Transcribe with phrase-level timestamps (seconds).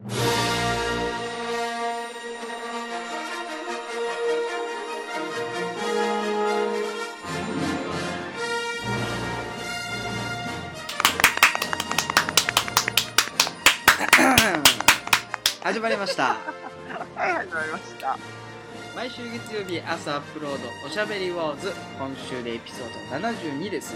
[15.60, 16.38] 始まりました
[17.14, 18.16] はい、始まりました。
[18.96, 23.94] 毎週月曜日朝アップロードおしゃべりウォーズ今週でエピソード72です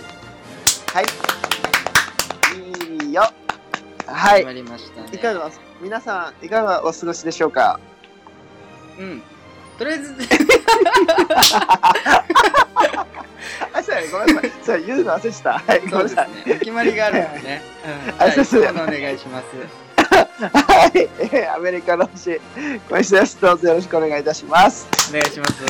[0.93, 1.05] はい。
[4.07, 4.55] はい。
[4.55, 5.51] りましたねいかが、
[5.81, 7.81] 皆さん、いかがお過ごしでしょうか？
[8.99, 9.23] うん
[9.79, 10.15] とりあえず
[13.73, 14.53] あ、そうや、ごめんなさい。
[14.63, 15.59] そうや、言うの忘れてた。
[15.59, 16.29] はい、 ごめんなさい。
[16.49, 19.47] ねお決まりがあるんでね、 うん、はいあそうそう今日のお願いします
[20.53, 22.41] はい、えーアメリカの星、
[22.89, 23.41] 小石です。
[23.41, 24.87] どうぞよろしくお願いいたします。
[25.11, 25.65] お願いします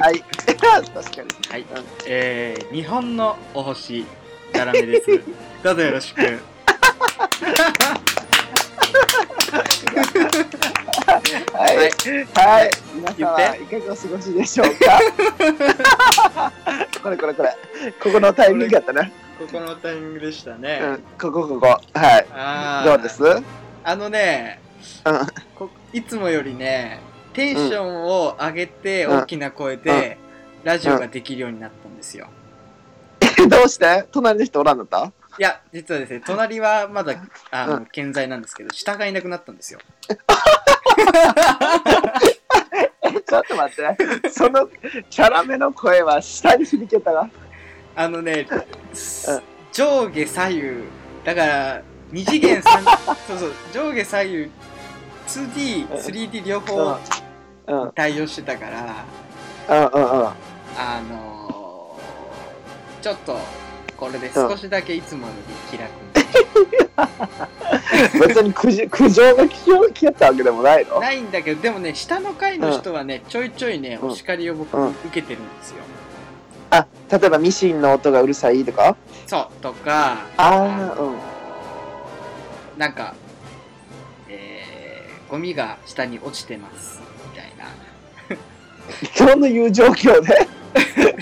[0.00, 0.20] はい。
[0.46, 1.28] 確かに。
[1.50, 1.66] はい、
[2.06, 4.04] えー、日本のお星
[4.52, 5.20] ダラメです
[5.62, 6.38] どうぞよろしく
[11.52, 11.76] はい。
[11.76, 11.88] はい
[12.34, 12.70] はい。
[12.94, 16.52] 皆言様、っていかがお過ごしでしょうか？
[17.02, 17.56] これこれこれ。
[18.02, 19.12] ここのタイミングやったね。
[19.38, 21.66] ここのタイミングでしたね、うん、ここここ。
[21.94, 22.84] はい。
[22.86, 23.22] どうです？
[23.22, 23.44] うん。
[23.84, 24.60] あのね
[25.54, 27.00] こいつもよりね
[27.34, 30.16] テンションを上げてうん大きな声で
[30.64, 32.28] ラジオができるようになったんですよ
[33.48, 34.06] どうして？
[34.10, 35.12] 隣の人おらんのった？
[35.38, 37.14] いや実はですね隣はまだ
[37.50, 40.16] あのうん健在なんですけど下がいなくなったんですよえ、
[43.22, 44.30] ちょっと待って。
[44.30, 44.68] その、
[45.10, 47.28] チャラめの声は下に響けたが。
[47.94, 48.46] あのね
[49.72, 50.84] 上下左右
[51.24, 52.90] だから二次元三そ
[53.34, 54.50] うそう上下左右
[55.26, 56.98] 2D、3D 両方。
[57.94, 59.04] 対応してたから
[59.68, 60.28] うんうんうん。
[60.78, 63.36] あのー、ちょっと
[63.96, 65.96] これで少しだけいつもより気楽に。
[68.20, 71.00] 別に苦情苦情が来よ来やったわけでもないの？
[71.00, 74.08] ないんだけどでもね下の階の人はね、ちょいちょいねうん。
[74.10, 74.88] お叱りを僕、うん。
[74.90, 75.76] 受けてるんですよ。
[76.70, 78.96] あ、例えばミシンの音がうるさいとか？
[79.26, 81.14] そうとかあーの
[82.76, 83.14] なんか
[84.28, 87.00] えー、ゴミが下に落ちてます
[87.32, 87.64] みたいな
[89.18, 90.48] 今日のいう状況で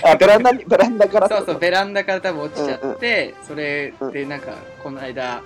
[0.03, 4.53] あ、ベランダに、ベランダからそうそうベランダから多分落ちちゃって、それでなんか
[4.83, 5.41] この間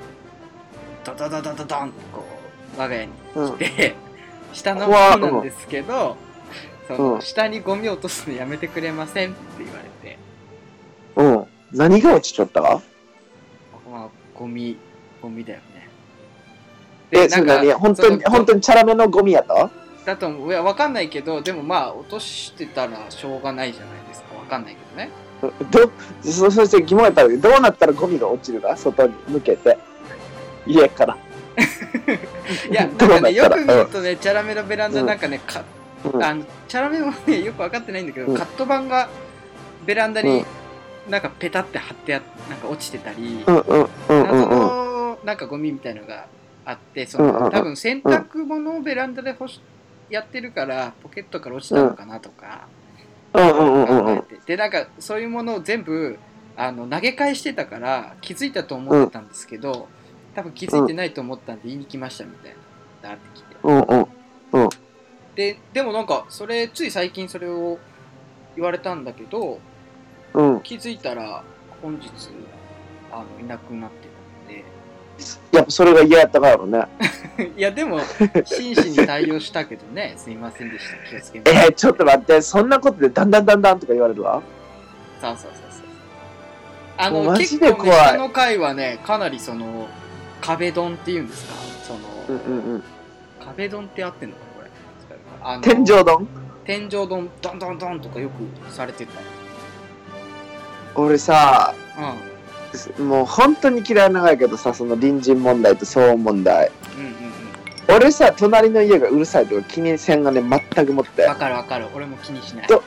[1.06, 2.26] ドドドドドドンってこ
[2.78, 3.58] う我が家にうん。
[3.58, 3.96] 来て、
[4.54, 6.18] 下の怖っ方なんですけど、
[6.88, 7.22] そのうん。
[7.22, 10.18] 下にゴミ落とすのやめてくれませんって言われて、
[11.16, 11.46] うん。
[11.72, 12.62] 何が落ちちゃった？
[12.62, 12.82] か
[13.90, 14.78] まあ、ゴミ、
[15.22, 15.90] ゴミだよね。
[17.12, 17.72] え、それ何？
[17.74, 19.70] 本当に、本当にチャラめのゴミやった？
[20.10, 20.50] だと思う。
[20.50, 24.36] いや、わかんないけど、でもまあ、落としてたらしょうがないじゃないですか。
[24.36, 25.10] わかんないけどね。
[25.72, 29.78] ど、そ、そして疑問やったら、どうなったらゴミが落ちるか外に向けて。
[30.66, 31.18] 家から。
[32.70, 35.64] いや、なんかね、よく見るとね、チャラメのベランダなんかね、か
[36.04, 39.10] うんあのチャラメもね、 よくわかってないんだけど、うんカット板が
[39.86, 40.46] ベランダに
[41.10, 44.50] なんかペタって貼ってあなんか落ちてたり、うんうんうんうん。
[44.50, 46.26] のなんかゴミみたいのが
[46.66, 49.60] あって、その多分洗濯物をベランダで干し
[50.10, 52.68] やってるから、ポケットから落ちたのかなとか
[53.34, 56.18] うんうんうんうん考えて、で、なんかそういうものを全部
[56.56, 59.88] あの投げ返してたから気づいたと思ってたんですけど、
[60.36, 62.56] 多分気づいてないと思ったんで言いに来ましたみたい
[63.02, 63.56] な、だってきて。
[63.64, 63.80] うん
[64.52, 64.70] うん。
[65.36, 67.80] で、でもなんか、それ、つい最近それを
[68.56, 69.60] 言われたんだけど、
[70.34, 70.62] うん。
[70.62, 71.44] 気づいたら、
[71.82, 72.10] 本日、
[73.12, 74.09] あの、いなくなって
[75.52, 76.86] やっぱそれが嫌やったからね。
[77.58, 78.00] いや、でも、
[78.46, 81.10] 真摯に対応したけどね、すいませんでした。
[81.10, 81.52] 気をつけます。
[81.56, 84.42] えー、ちょっと待って、そんなことでだんだんだんだんとか言われるわ？
[85.22, 85.84] そうそうそうそう。
[86.98, 89.88] あの、結構ね、下の階はね、かなりその、
[90.42, 91.54] 壁ドンっていうんですか？
[91.88, 92.84] その、うんうんうん。
[93.46, 94.70] 壁ドンって合ってんのかなこれ。
[95.42, 96.28] あの天井丼
[96.66, 99.12] 天井ドン、ドンドンドンとかよくされてた。
[100.96, 102.29] 俺さ、うん。
[103.00, 106.72] もう本当に嫌いながやけどさ、その隣人問題と騒音問題。
[106.98, 107.30] うんうん
[107.92, 110.44] 俺さ、隣の家がうるさいとか気にせんがね、
[110.76, 111.30] 全くもってうん。
[111.30, 111.88] わ、かるわかる。
[111.96, 112.68] 俺も気にしない。
[112.68, 112.84] ど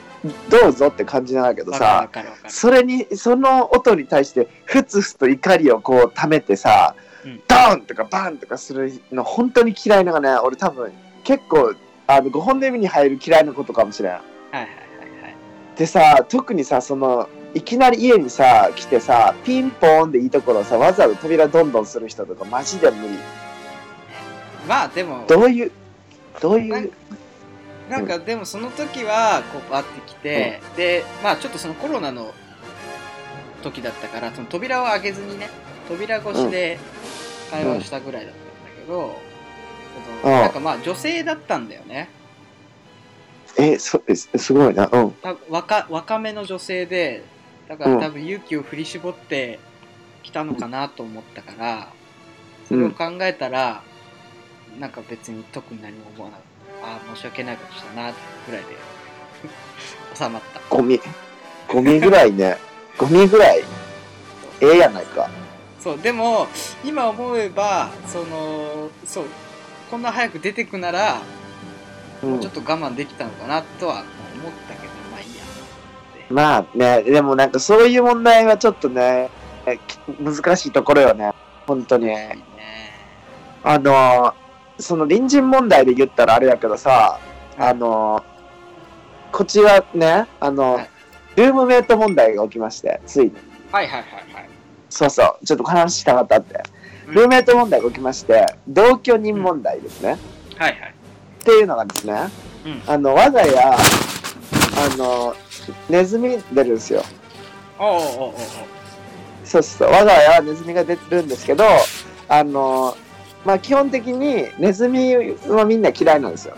[0.49, 2.49] どうぞって感じなんだけどさ、かるわかる。
[2.49, 10.93] それに、その音に対して、ふつふつと怒りをこう溜めてさ、うんドーンとかバーンとかするの本当に嫌いなのがね、俺多分
[11.25, 11.75] 結構、
[12.07, 14.13] あの、5本の指に入る嫌いなことかもしれん。
[14.13, 14.21] はい
[14.53, 14.67] はいはい
[15.21, 15.35] はい。
[15.77, 23.13] でさ、特にさ、その、いきなり家にさ、来てさ、ピンポーンでいいところをさ、わざわざ扉どんどんする人とかマジで無理。
[24.67, 25.71] まあでも、どういう、
[26.41, 26.91] どういう、
[27.89, 32.33] なんかでもその時はこうバーってきて、でまあちょっとそのコロナの
[33.61, 35.49] 時だったからその扉を開けずにね
[35.87, 36.79] 扉越しで
[37.51, 39.15] 会話をしたぐらいだったんだけど、
[40.21, 42.09] けど、うんなんかまあ女性だったんだよね
[43.57, 44.89] え、そ、えすすごいな。
[44.91, 45.11] うん。
[45.11, 47.23] た若若めの女性で
[47.67, 49.59] だからうん多分勇気を振り絞って
[50.23, 51.89] きたのかなと思ったから、
[52.67, 53.83] それを考えたら、
[54.79, 58.11] なんか別に特に何も思わなかったああ申し訳ないことしたな
[58.47, 58.67] ぐらいで
[60.15, 60.99] 収まったゴミ。
[61.67, 62.57] ゴミぐらいね。
[62.97, 63.63] ゴミぐらい。
[64.61, 65.29] ええやないか。
[65.79, 66.47] そうでも
[66.85, 69.25] 今思えばそのそう
[69.91, 71.21] こんな早く出てくなら、
[72.23, 74.82] うんちょっと我慢できたのかなとは思ったけど
[76.33, 79.29] まあね、でもなんかそういう問題はちょっとね、
[80.19, 81.31] 難しいところよね。
[81.67, 82.07] 本当に。
[82.07, 82.37] ね
[83.63, 84.33] あのー
[84.79, 87.19] その隣人問題で言ったらあれやけどさ、
[87.57, 88.23] あのー
[89.31, 90.89] こっちはね、あの、はい
[91.35, 93.31] ルームメイト問題が起きまして、ついに。
[93.71, 94.49] はいはいはいはい
[94.89, 96.55] そうそう、ちょっと話したかったって。
[97.07, 100.17] うんルームメイト問題が起きまして、同居人問題ですね。
[100.57, 100.93] はいはい
[101.41, 102.13] っていうのがですね、
[102.65, 103.75] うんあの、我が家、あ
[104.97, 105.35] の、
[105.89, 107.03] ネズミ出るんですよ。
[107.79, 108.33] おうおうおうおう
[109.43, 111.65] そうそう、我が家はネズミが出てるんですけど、
[112.29, 112.95] あの、
[113.45, 115.15] まあ基本的にネズミ
[115.47, 116.55] はみんな嫌いなんですよ。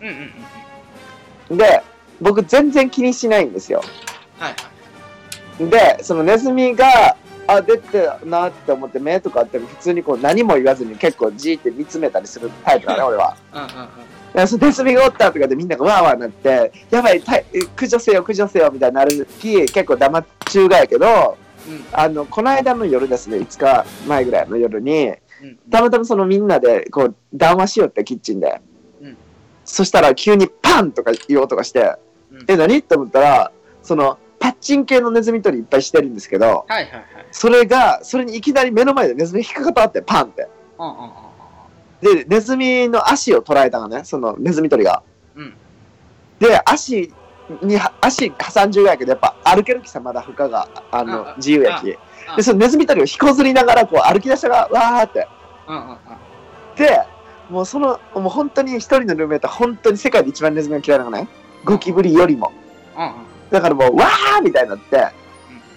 [0.00, 0.14] うんうん
[1.50, 1.82] うんで、
[2.20, 3.82] 僕全然気にしないんですよ。
[4.38, 4.72] はいはい
[5.70, 13.36] で、そのネズミが、あ、出てるなって思って目とかあっても普通にこう何も言わずに結構じーって見つめたりするタイプだね、俺は。
[13.52, 13.88] うんうんうん
[14.34, 17.44] ネズミがおったとかでみんながわーわーなって、やばい、たい
[17.76, 21.36] 駆除せよ、駆除せよみたいになる時、結構黙っちゅうがやけど、
[21.68, 21.84] うん。
[21.92, 25.08] あの、この間の夜ですね、5日前ぐらいの夜に、
[25.42, 25.56] うん。
[25.70, 28.60] たまたまそのみんなでこう談話しよってキッチンで、
[29.02, 29.16] うん。
[29.64, 31.96] そしたら急にパンとかいう音がして、
[32.30, 32.44] うん。
[32.48, 32.78] え何？
[32.78, 33.52] って思ったら
[33.82, 37.04] そのパッチン系のネズミ捕りいっぱいしてるんですけどはいはいはい。
[37.30, 40.48] それがそれにいきなり目の前でネズミが引っかかったってパンって。
[40.78, 41.31] うんうんうん
[42.02, 44.02] でネズミの足を捉えたのね。
[44.04, 45.02] そのネズミ捕りが。
[45.34, 45.54] うん。
[46.38, 47.12] で足
[47.62, 51.96] に足挟んじゅうやけどやっぱ歩ける気さまだ負荷があのあ自由やき。
[52.28, 55.26] あでそのネズミ捕りを引こずりながらこう歩き出したがわーって。
[56.76, 57.00] で、
[57.50, 61.28] もうその、もう本当に一人のルームメイトは本当に世界で一番ネズミが嫌いなのね。
[61.64, 62.50] ゴキブリよりも。
[63.50, 65.06] だからもう、わーみたいになって、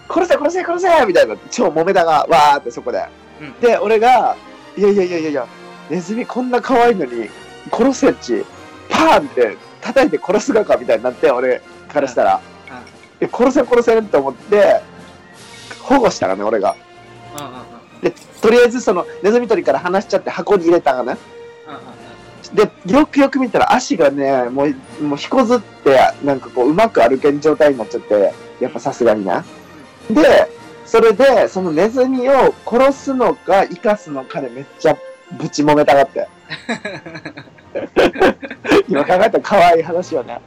[0.10, 3.06] 殺せ殺せ殺せみたいな、超揉めたが、わーってそこで。
[3.42, 3.60] うん。
[3.60, 4.38] で、俺が、
[4.78, 5.48] いやいやいやいやいや、
[5.90, 7.30] ネズミこんな可愛いのに、
[7.72, 8.46] 殺せっち、
[8.90, 11.62] パーンって叩いて殺すがかみたいになって、俺
[11.92, 12.42] からしたら、
[13.20, 14.82] え殺せ殺せって思って、
[15.82, 16.76] 保護したらね、俺が。
[17.38, 18.14] うんうんうん。
[18.42, 21.18] とりあえずそのネズミ捕りから離しちゃって箱に入れたがね。
[22.54, 29.44] で、よくよく見たら足がね、もう、もう引こずって、なんかこう、うまく歩けん状態になっちゃって、やっぱさすがにな。
[30.10, 30.50] で、
[30.86, 34.96] それで、そのネズミを殺すのか生かすのかでめっちゃ
[35.34, 36.28] ぶち揉めたがって。
[38.88, 40.40] 今考えたら可愛い話よね。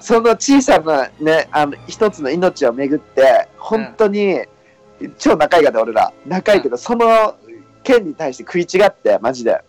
[0.00, 4.42] その小さなね、あの、一つの命をめぐって、本当に、
[5.18, 6.12] 超仲いいがで俺ら。
[6.26, 7.36] 仲いいけど、その
[7.82, 9.60] 件に対して食い違って、マジで。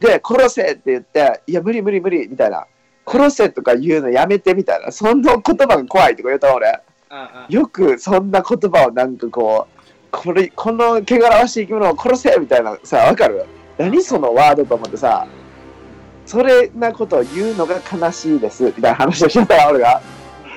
[0.00, 2.66] で、殺せって言って、いや、無理無理無理、みたいな。
[3.06, 4.92] 殺せとか言うのやめて、みたいな。
[4.92, 6.68] そんな言葉が怖いとか言った俺。
[7.10, 9.77] うんうんよくそんな言葉をなんかこう、
[10.20, 13.46] これ、この汚らわしい生き物を殺せみたいなさ、わかる？
[13.78, 15.28] 何そのワードと思ってさ、
[16.26, 20.02] それなことを言うのが悲しいです、みたいな話をしてたわ、俺が。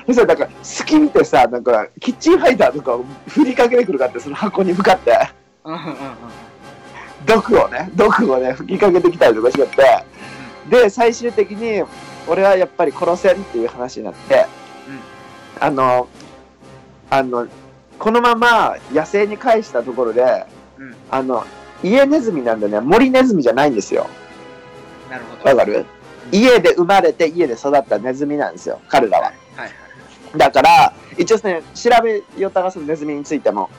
[0.06, 5.16] そしたらなんか、隙見てさ、なんか、キッチンファイターとかを振りかけてくるかって、その箱に向かって。
[5.64, 5.96] うんうんうんうん。
[7.24, 10.04] 毒をね、毒をね、吹きかけてきたりとかしちゃって、
[10.68, 11.84] で、最終的に、
[12.26, 14.44] 俺はやっぱり殺せんっていう話になって、
[15.60, 16.08] あの、
[17.10, 17.46] あの、
[18.02, 20.44] このまま野生に返したところで、
[20.76, 20.94] うん。
[21.08, 21.44] あの、
[21.84, 24.08] 家ネズミなんでね、森ネズミじゃないんですよ。
[25.08, 25.50] なるほど。
[25.50, 25.86] わかる？
[26.32, 29.26] 家で生まれて家で育ったネズミなんですよ、彼らは。
[29.26, 29.70] はいはい
[30.36, 33.70] だから、一応ね、調べよったがそのネズミについても。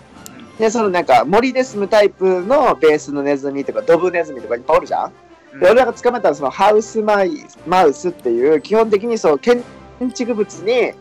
[0.57, 5.11] で、そのなんか森で住むタイプのベースのネズミとかドブネズミとかいっぱいおるじゃん。
[5.53, 5.59] うん。
[5.59, 9.63] で俺らが捕まえたのはそのハウスマイマウスっていう基本的にそう建
[10.13, 10.93] 築物に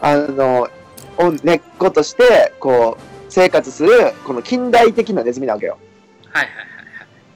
[0.00, 0.68] あの
[1.18, 5.78] を根っことしてこう生活するこの近代的なネズミなわけよ。
[6.30, 6.68] はいはいはい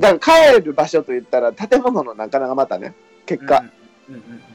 [0.00, 2.92] だから帰る場所といったら建物の中がまたね
[3.24, 3.72] 結果、うんうん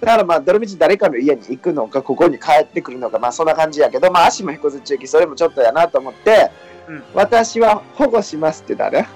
[0.01, 6.51] だからまあどのみち誰かの家に行くのかここに帰ってくるのかまあそんな感じやけどまあ足も引こずっちゅうきそれもちょっとやなと思って、
[6.87, 7.03] うん。
[7.13, 9.07] 私は保護しますって言ったね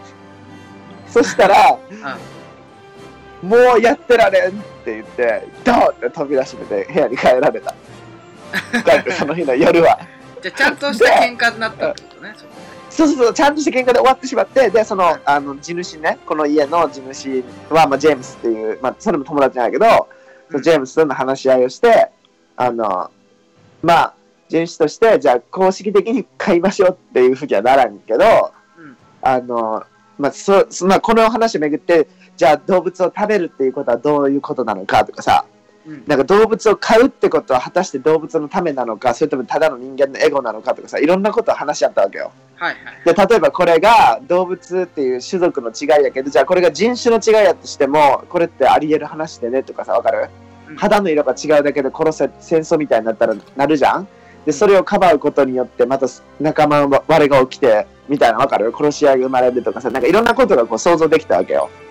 [1.07, 1.77] そしたら
[3.41, 3.49] うん。
[3.49, 4.53] もうやってられんっ
[4.85, 7.75] て言って、ドーンって飛び出しめて部屋に帰られた。
[8.85, 9.99] 帰ってその日の夜は。
[10.41, 12.51] じゃあちゃんとした喧嘩になったってことねそこ
[12.91, 20.07] そうそうそう、ちゃんとした喧嘩で終わってしまって、で、その、あの、地主ね、この家の地主は、まあ、ジェームスっていう、まあ、それも友達ないけど、
[20.49, 22.11] そのジェームスとの話し合いをして、
[22.57, 23.09] あの、
[23.81, 24.13] まあ、
[24.49, 28.97] 地主として、じゃあ、公式的に買いましょうっていうふうにはならんけど、うん。
[29.21, 29.83] あの、
[30.19, 35.45] まあ、そ、そまあ、この話をめぐって、じゃあ、動物を食べるっていうことはどういうことなのかとかさ、
[35.85, 36.03] うん。
[36.07, 42.31] なんか動物を飼うってことは果たして動物のためなのか、それともただの人間のエゴなのかとかさ、いろんなことを話し合ったわけよ。
[42.55, 50.29] はいはいで例えばこれが動物っていう種族の違いやけどじゃあこれが人種の違いやとしてもこれってあり得る話でねとかさわかる？
[50.69, 50.75] うん。
[50.75, 54.07] 肌の色が違うだけで殺せ戦争みたいになったらなるじゃん？
[54.45, 56.05] でそれをかばうことによってまた
[56.39, 58.71] 仲間割れが起きてみたいなわかる？
[58.77, 61.71] 殺し合いが生まれるとかさなんかいろんなことがこう想像できたわけよ。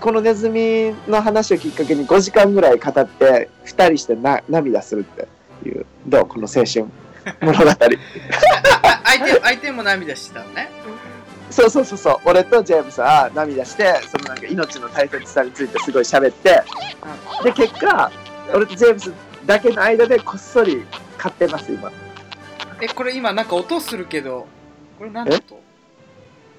[0.00, 5.28] このネズミの話をきっかけに5時間ぐらい語って2人してな涙するって
[5.68, 6.86] いうどうこの青春
[7.40, 7.70] 物語。
[7.70, 7.74] あ
[9.04, 10.68] 相手相手も涙してたのね。
[11.50, 12.16] そうそうそうそう。
[12.24, 16.62] 俺とジェームスは涙してそのなんか命の大切さについてすごい喋って。
[17.44, 18.10] で結果
[18.52, 19.12] 俺とジェームス
[19.46, 20.84] だけの間でこっそり
[21.16, 21.90] 買ってます今。
[22.80, 24.46] えこれ今なんか音するけど
[24.98, 25.60] これ何の音？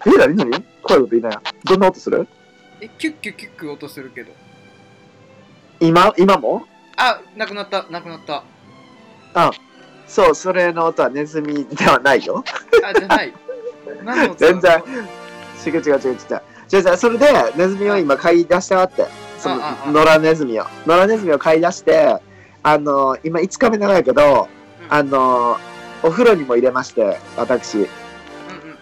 [0.06, 0.10] え？
[0.18, 0.36] 何？
[0.36, 0.52] 何？
[0.52, 2.28] 怖いこと言いなよどんな音する？
[2.84, 4.34] えキュッキュッキュッキュ音するけど。
[5.80, 6.66] 今今も？
[6.98, 7.84] あなくなった。
[7.90, 8.44] なくなった。
[10.06, 12.44] そうそれの音はネズミではないよ。
[12.84, 13.34] あじゃない。
[14.04, 14.84] 何の音全然。
[15.66, 16.12] 違う違う違う違う。
[16.12, 17.26] 違うじゃあそれで
[17.56, 19.06] ネズミを今買い出したわって。
[19.40, 19.92] そのあああ。
[19.92, 20.66] 野良ネズミを。
[20.86, 22.18] 野良ネズミを買い出して
[22.64, 24.50] あの今5日目なんやけど
[24.82, 24.94] うん。
[24.94, 25.58] あの
[26.04, 27.88] お風呂にも入れまして私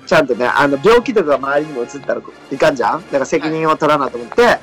[0.05, 3.01] ちゃんとねあの病気とかが周りにも移ったらいかんじゃん？
[3.05, 4.60] だから責任を取らなと思って、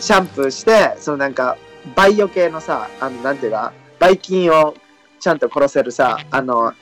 [0.00, 1.56] シャンプーしてそのなんか
[1.96, 4.74] バイオ系のさあのなんていうかばい菌を
[5.18, 6.74] ちゃんと殺せるさあの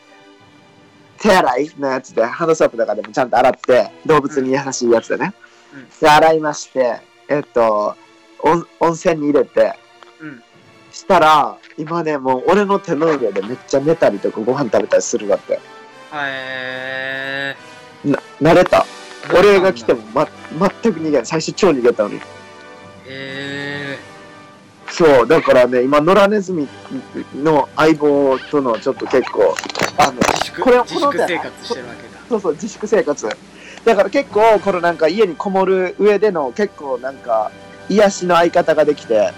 [1.18, 5.32] 手洗いのやつでハンドソープとかでもちゃんと洗って動物に優しいやつでね、
[5.74, 5.88] うん。
[6.00, 7.96] で洗いましてえっと
[8.40, 9.74] 温温泉に入れて
[10.20, 10.42] うん。
[10.90, 15.60] したら今ねもう俺の手の上でめっちゃ寝たりとかご飯食べたりするわって
[16.12, 17.56] へ
[18.04, 18.86] な慣れた。
[19.28, 20.28] ー俺が来ても、ま、
[20.82, 21.26] 全く逃げない。
[21.26, 22.20] 最初超逃げたのに。
[23.06, 23.98] へ
[24.90, 26.68] そうだからね今野良ネズミ
[27.34, 29.54] の相棒とのちょっと結構
[29.96, 30.60] あのー自粛？
[30.60, 32.20] これ自粛生活してるわけだ。
[32.28, 33.28] そうそう自粛生活。
[33.84, 37.50] だから結構このなんか家にこもる上での結構なんか
[37.88, 39.32] 癒しの相方ができて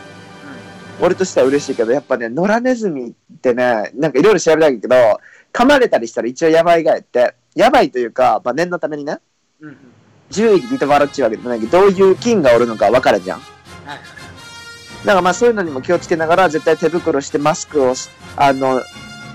[1.00, 5.21] 俺としては嬉しいけどやっぱね野良ネズミってねなんかいろいろ調べたんだけど
[5.52, 9.19] 噛まれたりしたら一応やばいがやってやばいというか、まあ、念のためにね。
[9.61, 9.77] うんうん。
[10.31, 13.39] 獣医リトバラっちゅうわけでもないけどどういう菌がおるのか分からんじゃん。
[13.39, 13.99] はい
[15.05, 18.81] だからまあそういうのにも気をつけながら絶対手袋してマスクをしあの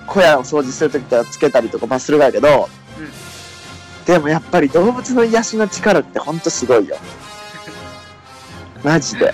[0.07, 4.05] 小屋を掃除するときはつけたりとかまあするがやけど、うん。
[4.05, 6.97] でもやっぱり動物の癒しの力ってほんとすごいよ。
[8.83, 9.31] マジで。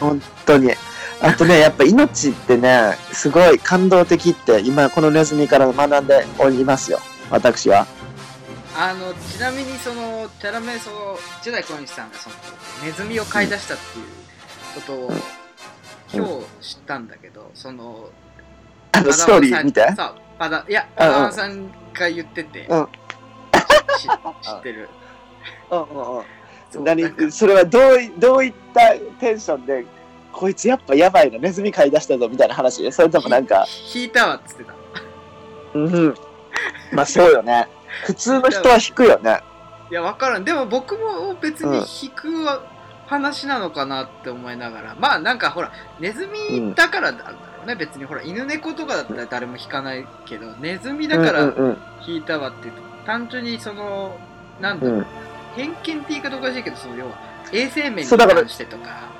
[0.00, 0.72] 本当に。
[1.22, 6.98] あとねやっぱ命ってねすごい感動的って今このネズミから学んでおりますよ
[7.34, 7.84] 私は。
[8.76, 12.36] あのちなみにそのキャラメイそのジェダイ小西さんがその
[12.84, 14.06] ネズミを飼い出したっていう
[14.74, 15.12] ことを
[16.12, 16.26] 今
[16.60, 18.08] 日知ったんだけどその
[18.92, 19.80] あのストーリー見て。
[19.94, 22.88] さパダいやパダワンさんが言ってて、うん。
[23.98, 24.08] し
[24.42, 24.88] 知ってる。
[25.70, 26.20] うんうんう
[26.80, 26.84] ん。
[26.84, 29.84] 何それはどういどういったテンションで
[30.32, 32.90] こいつやっぱやばいなネズミ飼い出したぞみたいな話？
[32.92, 33.64] それともなんか。
[33.64, 34.74] ひ引いたわっつってた。
[35.74, 36.14] うん
[36.92, 37.68] まあそうよね。
[38.06, 39.40] 普通の人は引くよね。
[39.90, 40.44] いや分からん。
[40.44, 42.28] でも僕も別に引く
[43.06, 48.04] 話なのかなって思いながら、まあなんかほらネズミだからなんだろうね、別に。
[48.04, 51.78] ほら犬猫とかだったら誰も引かないけどネズミだかうんらうん。
[52.06, 54.16] 引いたわっていうと単純にその
[54.60, 55.06] なんだろう、うん。
[55.54, 57.12] 偏見って言い方おかしいけどその要は
[57.52, 59.14] 衛生面に関してとか。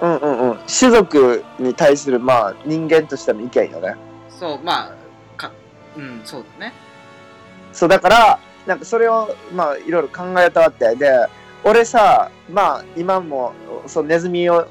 [0.00, 0.58] うんうんうん。
[0.66, 3.94] 種族に対するまあ人間としての意見よね。
[4.28, 4.94] そうまあか
[5.98, 6.72] うんそうだね。
[7.72, 10.94] そうだからなんかそれをまあいろいろ考えたわって。
[10.96, 11.26] で
[11.64, 13.52] 俺さまあ今も
[13.86, 14.66] そのネズミを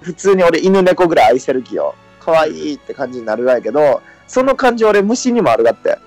[0.00, 1.94] 普通に俺犬猫ぐらい愛せる気よ。
[2.20, 5.90] 可愛いって感じになるわやけどその感じ俺虫にもあるがって。
[5.90, 5.98] はい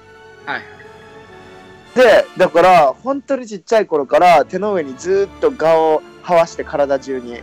[0.46, 0.63] はい。
[1.96, 7.42] でだから本当にちっちゃい頃から手の上にずっと顔を這わして体中に。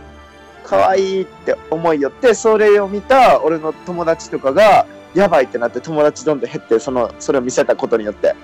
[0.65, 8.35] 可愛いって思いよってそれを見た俺の友達とかがやばいってなって友達どんどん減ってそのそれを見せたことによって。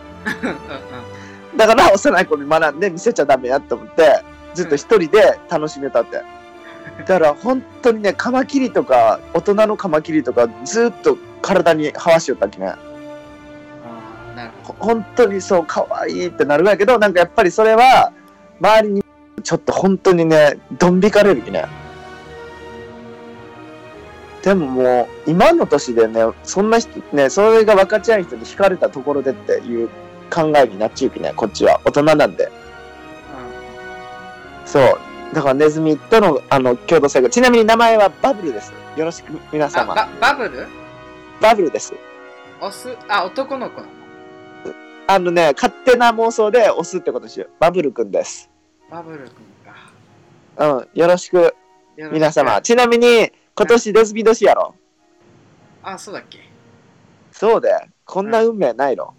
[1.56, 6.22] だから幼い子に学んで見せちゃダメやと思ってずっと一人で楽しめたって。
[7.00, 12.74] だから本当にねカマキリとか大人のカマキリとかずっと体に這わしよったっけね。
[14.80, 18.12] 本当にそう可愛いってなるんやけどなんかやっぱりそれは
[18.60, 19.04] 周りに
[19.44, 21.66] ちょっと本当にねドン引かれるきね
[24.46, 29.90] でももう今の年でねそんな人ねそれが分かち合う人に惹かれたところでっていう
[30.32, 31.82] 考えになっちゅうきねこっちは。
[31.84, 32.52] 大人なんで。
[34.68, 35.00] そう。
[35.34, 37.34] だからネズミとのあの共同生活。
[37.34, 38.72] ちなみに名前はバブルです。
[38.96, 40.68] よろしく皆あ様ババブル？
[41.42, 41.96] バブルです。
[42.62, 42.96] オス？
[43.08, 43.82] あ男の子。
[45.08, 47.50] あのね勝手な妄想で押すってことしよう。
[47.60, 48.48] バブルくんです。
[48.92, 49.30] バブル君
[49.66, 50.76] か。
[50.76, 51.00] うん。
[51.00, 51.42] よろしくよ
[51.98, 52.14] ろしく。
[52.14, 52.62] 皆様。
[52.62, 54.76] ちなみに今年レズビ年やろ。
[55.82, 56.40] あそうだっけ？
[57.32, 57.70] そうで
[58.06, 59.14] こんな運命ないの、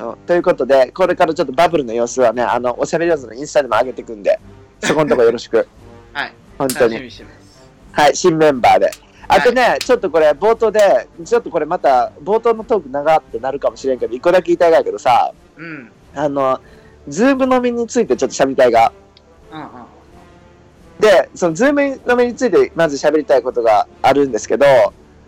[0.00, 0.08] うん。
[0.10, 0.16] うん。
[0.26, 4.38] ということでこれからちょっとバブルの様子はねあのおしゃべり上手のインスタでも上げていくんで
[4.80, 5.66] そこのとこよろしく。
[6.12, 6.32] はい。
[6.56, 6.94] 本当に。
[6.94, 7.68] 楽しみにしてます。
[7.92, 8.90] はい新メンバーで。
[9.30, 15.92] あとね、ちょっとこれ冒頭でちょっとこれまた冒頭のトーク長ってなるかもしれんけど一個だけ言いたいがやけどさうん。
[16.14, 16.58] あの
[17.06, 18.90] ズーム飲みについてちょっと喋りたいが。
[19.52, 19.68] うんうん
[21.00, 24.66] でそのズーム飲みについてまず喋りたいことがあるんですけど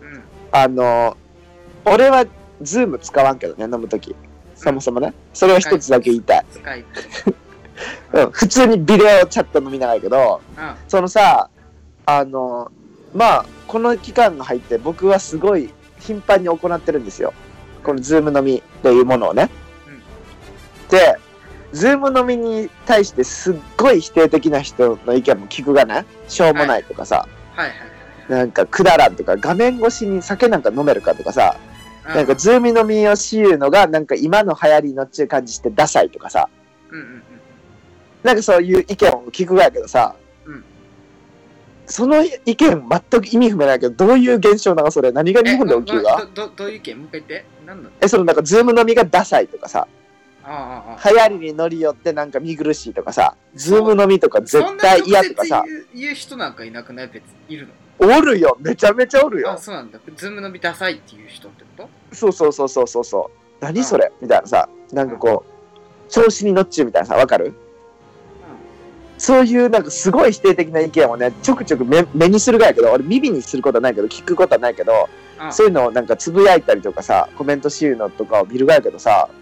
[0.01, 0.23] うん。
[0.51, 1.17] あの
[1.85, 2.25] 俺は
[2.61, 4.15] ズーム使わんけどね飲む時。
[4.55, 5.13] そもそもね。
[5.33, 6.45] それを一つだけ言いたい、
[8.13, 10.75] うん、普通にビデオチャット飲みながらやけどうん。
[10.87, 11.49] そのさ
[12.05, 12.71] あの
[13.13, 17.33] まあこの期間が入って僕はすごい頻繁に行ってるんですよ。
[17.83, 19.49] このズーム飲みっていうものをね、
[20.89, 21.17] で
[21.73, 27.69] ズーム飲みに対してすっごい否定的な人の意見も聞くがねしょうもないとかさ、はい。
[27.69, 27.77] はい
[28.29, 31.57] なんかくだらんとか画面越しに酒なんか飲めるかとかさ、
[32.03, 36.47] はいなんかズーム飲みをしゆうのがなんか今の流行りのっちゅう感じしてダサいとかさ。
[36.89, 37.23] うんうんうん。
[38.23, 40.63] なんかそういう意見を聞くがやけどさ、うん。
[41.87, 42.77] その意見全
[43.21, 45.11] く意味不明ないけどどういう現象なのそれ？
[45.11, 46.99] 何が日本で起きるえがどどどういう意見？
[46.99, 47.45] もう一回言って。
[47.65, 47.89] 何なの？
[47.99, 49.87] えそのなんかズーム飲みがダサいとかさ
[50.43, 55.63] 流行りに乗り寄ってなんか見苦しいとかさズーム飲みとか絶対嫌とかさ。
[55.65, 57.73] 言う言う人なんかいなくない別にいるの？
[58.17, 58.57] おるよ。
[58.59, 59.51] めちゃめちゃおるよ。
[59.51, 59.99] あそうなんだ。
[60.15, 62.15] ズーム飲みダサいっていう人ってこと？
[62.15, 63.63] そうそうそうそうそうそう。
[63.63, 64.11] 何それ？
[64.21, 64.67] みたいなさ。
[64.91, 67.15] なんかこう調子に乗っちゅうみたいなさ。
[67.15, 67.53] わかる？
[69.19, 75.07] そういうなんかすごい否定的な意見をねちょくちょく目目にするがやけど俺耳にすることはないけど聞くことはないけど
[75.51, 79.40] そういうのをなんかつぶやいたりとかさコメントしゆうのとかを見るがやけどさうん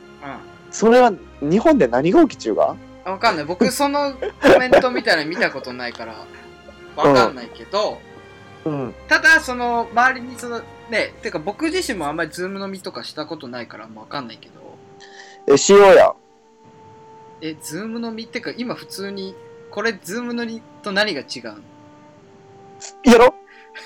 [0.72, 2.76] それは日本で何が起きちゅうが？
[3.06, 3.46] あわかんない。
[3.46, 6.16] 僕そのコメントみたいなの見たことないから。
[6.96, 8.02] わかんないけど、
[8.66, 8.94] うん。
[9.08, 14.54] ただその周りにそのねてか僕自身もあんまりズーム飲みとかしたことないからわかんないけど。
[15.48, 16.14] えしようや。
[17.42, 19.34] えズーム飲みってか今普通に
[19.72, 21.54] これズーム飲みと何が違うの？
[23.06, 23.34] やろ？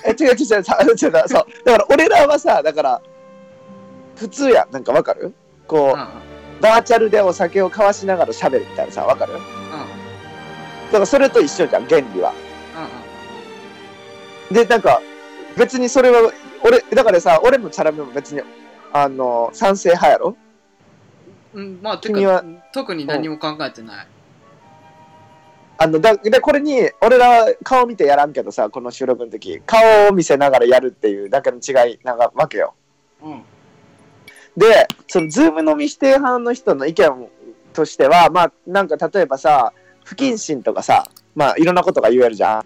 [0.07, 1.07] え違う違う違うさ違うそう。
[1.63, 3.01] だから俺らはさだから
[4.15, 4.67] 普通や。
[4.71, 5.33] なんかわかる？
[5.67, 6.32] こう、うんうん
[6.63, 9.33] バーチャルでお酒を交わしながら喋るみたいなさわかる？
[9.33, 9.39] だ
[10.93, 12.33] からそれと一緒じゃん原理は。
[14.49, 15.01] でなんか
[15.57, 16.31] 別にそれは
[16.63, 18.41] 俺だからさ俺もチャラメも別に
[18.93, 20.37] あの賛成派やろ？
[21.53, 22.41] うんうんうんまあて君は？
[22.41, 24.07] か特に何も考えてない。
[25.79, 32.73] あのだでこれに俺ら顔見てやらんけどさこの収録の時顔を見せながらやるっていうだけの違いなわけよ。
[33.21, 33.41] うん
[34.57, 37.29] でそのズーム飲み否定派の人の意見
[37.73, 42.63] としてはまあなんか例えばさ不謹慎とかさまあいろんなことが言えるじゃん。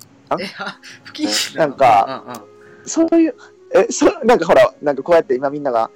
[1.05, 2.41] 不謹慎なんかうんうん
[2.87, 3.35] そういう
[3.73, 5.89] えそなんかほらなんかこうやって今みんなが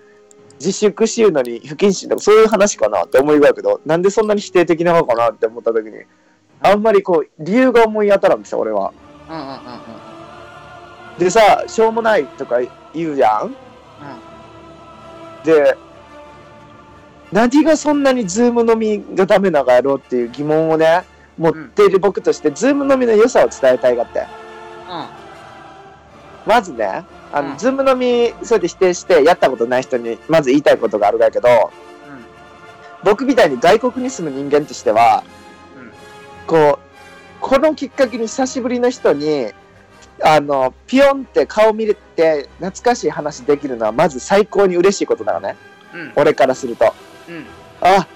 [0.60, 6.04] 自粛しゆうのに不謹慎とかそういう話かなって思いがやけどなんでそんなに否定的なのかなって思った時に
[6.62, 8.94] あんまりこう理由が思い当たらんですよ俺は。
[9.30, 9.56] うんうんうんう
[11.18, 11.20] ん。
[11.20, 12.60] でさしょうもないとか
[12.94, 13.56] 言うじゃん
[15.44, 15.78] で
[17.32, 21.04] 何がそんなにズーム飲みがダメなのかやろうっていう疑問をね
[21.38, 24.20] 持っている僕として、ズーム飲みの良さを伝えたいがって。
[24.20, 24.26] うん。
[26.46, 27.58] まずねあの、うん。
[27.58, 32.26] ズーム飲みそうやって否定してやったことない人にまず言いたいことがあるんだけどうん。
[33.04, 35.24] 僕みたいに外国に住む人間としては
[35.78, 35.92] うん。
[36.48, 36.92] こう
[37.40, 39.52] このきっかけに久しぶりの人に
[40.24, 45.56] あのピヨンって顔見れて懐かしい話できるのはまず最高に嬉しいことだよね。
[45.94, 46.14] うん。
[46.16, 46.94] 俺からすると。
[47.28, 47.46] うん。
[47.82, 48.08] あ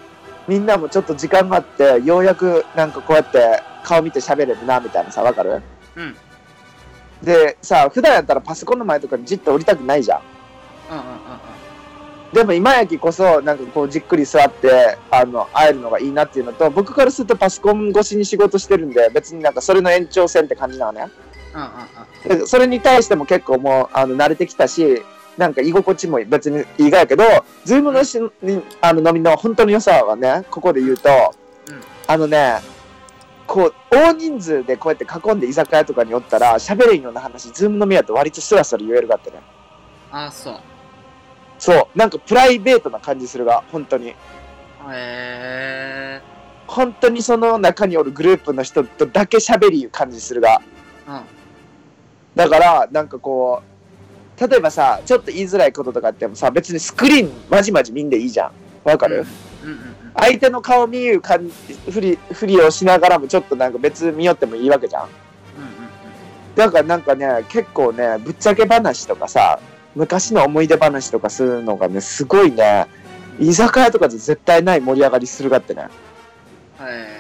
[0.48, 5.62] みんなもちょっと時間があってようやくなんかこうやって顔見て喋れるなみたいなさわかる？
[5.96, 6.16] うん。
[7.24, 10.22] でさ普段やったらパソコンの前とかにじっと降りたくないじゃん
[10.92, 11.10] うんうんうん。
[12.34, 21.08] でも今やきこそなんかこうじっくり座ってあの会えるのがいいなっていうのと僕からするとパソコン越しに仕事してるんで別になんかそれの延長線って感じなのね
[21.56, 21.68] うんうん
[22.34, 25.04] うんでそれに対しても結構もうあの慣れてきたし
[25.38, 27.24] なんか居心地も別に意外やけど、
[27.66, 32.60] ズームのしにあの飲みの本当に良さはね、ここで言うと、うんあのね、
[33.46, 39.42] こう、大人数でこうやって囲んで居酒屋とかにおったら、喋れんような話、ズーム飲みやと割とスラスラ言えるかってね。
[40.12, 40.60] ああそう
[41.60, 44.10] そう、なんかプライベートな感じするが、本当に。
[44.10, 44.16] へ
[44.92, 46.22] え
[46.68, 50.62] 本当にその中におるグループの人とだけ喋りいう感じするが。
[51.08, 51.35] うん
[52.36, 53.62] だから、なんかこ
[54.38, 58.52] う、例えばさ、ちょっと言いづらいこととかあってもさ、別にスクリーンまじまじ見んでいいじゃん。
[58.84, 59.26] わかる、
[59.64, 65.04] うんうんうん相手の顔見る感じ、ふり、ふりをしながらもちょっとなんか別見よってもいいわけじゃん。
[65.04, 65.16] うんうん
[66.56, 69.60] だからなんかね、結構ね、ぶっちゃけ話とかさ、
[69.94, 72.88] 昔の思い出話とかするのがね、すごいね、
[73.40, 75.88] 居酒屋とかで絶対ない盛り上がりするがってね。
[76.80, 77.15] うんへえ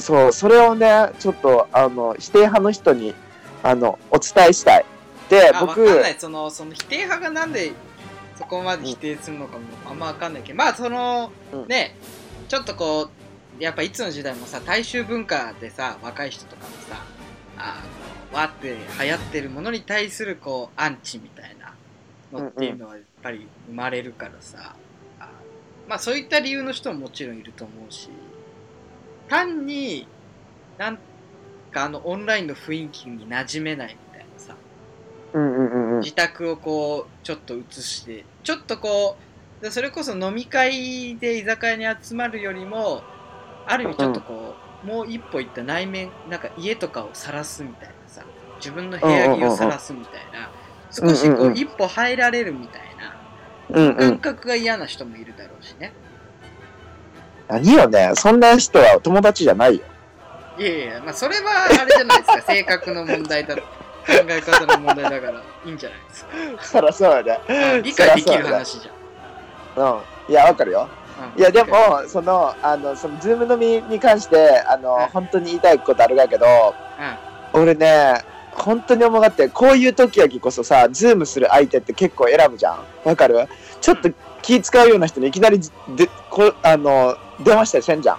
[0.00, 3.14] そう、それをね、ちょっと、あの、否定派の人に、
[3.62, 4.84] あの、お伝えしたい。
[5.28, 6.16] で、あ僕、分かんない。
[6.18, 7.72] そのその否定派がなんで
[8.40, 11.68] そこまで否定するのかもあんま分かんないけどまあその、うん。
[11.68, 11.94] ね
[12.48, 13.10] ちょっとこ
[13.58, 17.02] うやっぱいつの時代もさ大衆文化でさ若い人とかもさ
[17.58, 17.82] あ
[18.32, 21.74] のわって流行ってるものに対するこうアンチみたいな
[22.40, 24.74] のっていうのはやっぱり生まれるからさ、
[25.18, 25.28] あ
[25.86, 28.08] まあそういった理由の人ももちろんいると思うし
[29.30, 30.06] 単に
[30.76, 30.98] なん
[31.70, 34.56] かあのオンラインの雰囲気に馴染めないみたいなさ
[35.32, 36.00] うんうんうんうん。
[36.00, 39.16] 自宅をこうちょっと移してちょっとこ
[39.60, 43.02] うでそれこそ飲み会で居酒屋に集まるよりも
[43.66, 48.24] ある意味ちょっとこう、もう一歩行った内面なんか家とかを晒すみたいなさ
[48.56, 50.50] 自分の部屋着を晒すみたいな
[50.90, 53.96] 少しこうんうんうんう一歩入られるみたいなうんうん。
[53.96, 55.92] 感覚が嫌な人もいるだろうしね、
[57.50, 59.82] 何よね、そんな人は友達じゃないよ。
[60.58, 62.42] いやいやまあそれはあれじゃないですか。
[62.52, 63.62] 性格の問題だ考
[64.06, 65.42] え方の問題だから。
[65.64, 66.30] いいんじゃないですか。
[66.80, 67.40] そらそうやね。
[67.48, 68.22] あ理解で。
[68.22, 69.84] きる話じゃん。
[69.84, 70.00] うん。
[70.28, 70.88] いや、わかるよ。
[71.34, 71.40] うん。
[71.40, 71.76] いや、でも、
[72.08, 75.06] その、あの、その、ズーム飲みに関して、あの、うん。
[75.08, 76.46] 本当に言いたいことあるがやけど、
[77.54, 77.62] うん。
[77.62, 82.78] 俺ね、本当に思がって、こういう時々こそさ、ズームする相手って結構選ぶじゃん。
[83.04, 83.46] わかる？
[83.80, 84.10] ちょっと
[84.42, 88.18] 気使うような人にいきなりでこあの電話したりせんじゃん。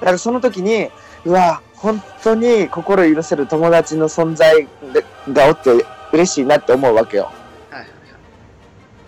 [0.00, 0.88] だからその時に、
[1.24, 5.70] うわ、本当に心許せる友達の存在でがおって
[6.12, 7.30] 嬉しいなって思うわけよ。
[7.70, 7.86] はい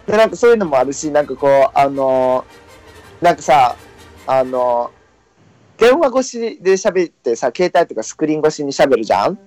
[0.06, 2.44] で、なんかそういうのもあるし、なんかこう、あの
[3.20, 3.74] なんかさ、
[4.26, 4.92] あの
[5.78, 9.30] 電話越しで喋ってさ、携帯とかスクリーン越しに喋るじゃん？
[9.30, 9.38] うん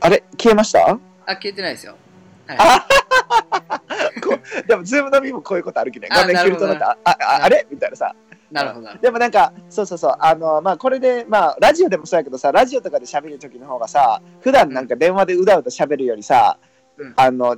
[0.00, 0.92] あれ消えました？
[1.26, 1.96] あ、消えてないですよ。
[2.46, 2.58] はい。
[2.58, 2.86] あ
[4.66, 6.08] でも、ズームのみもこういうことあるけどね。
[6.12, 8.14] あ画面切るとなあ、ああれみたいなさ。
[8.50, 8.88] なるほど。
[9.00, 16.58] でもなんか、そうそうそう、あの、まあ、これで、まあ、ラジオでもそうやけどさ、ラジオとかで喋る時の方がさ、普段なんか電話でうだうだ喋るよりさ、
[16.96, 17.56] うんあの、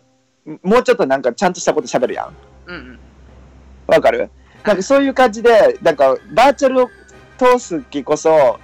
[0.62, 2.35] もうちょっとなんかちゃんとしたこと喋るやん。
[2.66, 2.98] うんうん。
[3.87, 4.31] わかる？
[4.64, 6.90] なんかそういう感じで、なんかバーチャルを
[7.37, 8.59] 通す気こそ、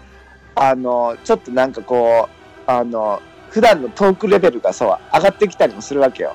[0.54, 3.20] あの、ちょっとなんかこう、あの、
[3.54, 6.34] 普段のトークレベルがそう、上がってきたりもするわけよ。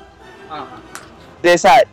[0.50, 0.80] あ
[1.42, 1.86] でさ、い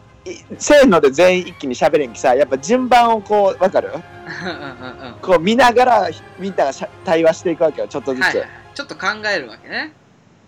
[0.57, 3.91] せーので全員一気に喋れんきさ、やっぱ順番をこう、わかる？
[5.21, 6.09] こう見ながら、
[6.39, 6.73] みんなが
[7.05, 8.25] 対話していくわけよ、ちょっとずつ。
[8.25, 8.49] はいはい。
[8.73, 9.93] ちょっと考えるわけね。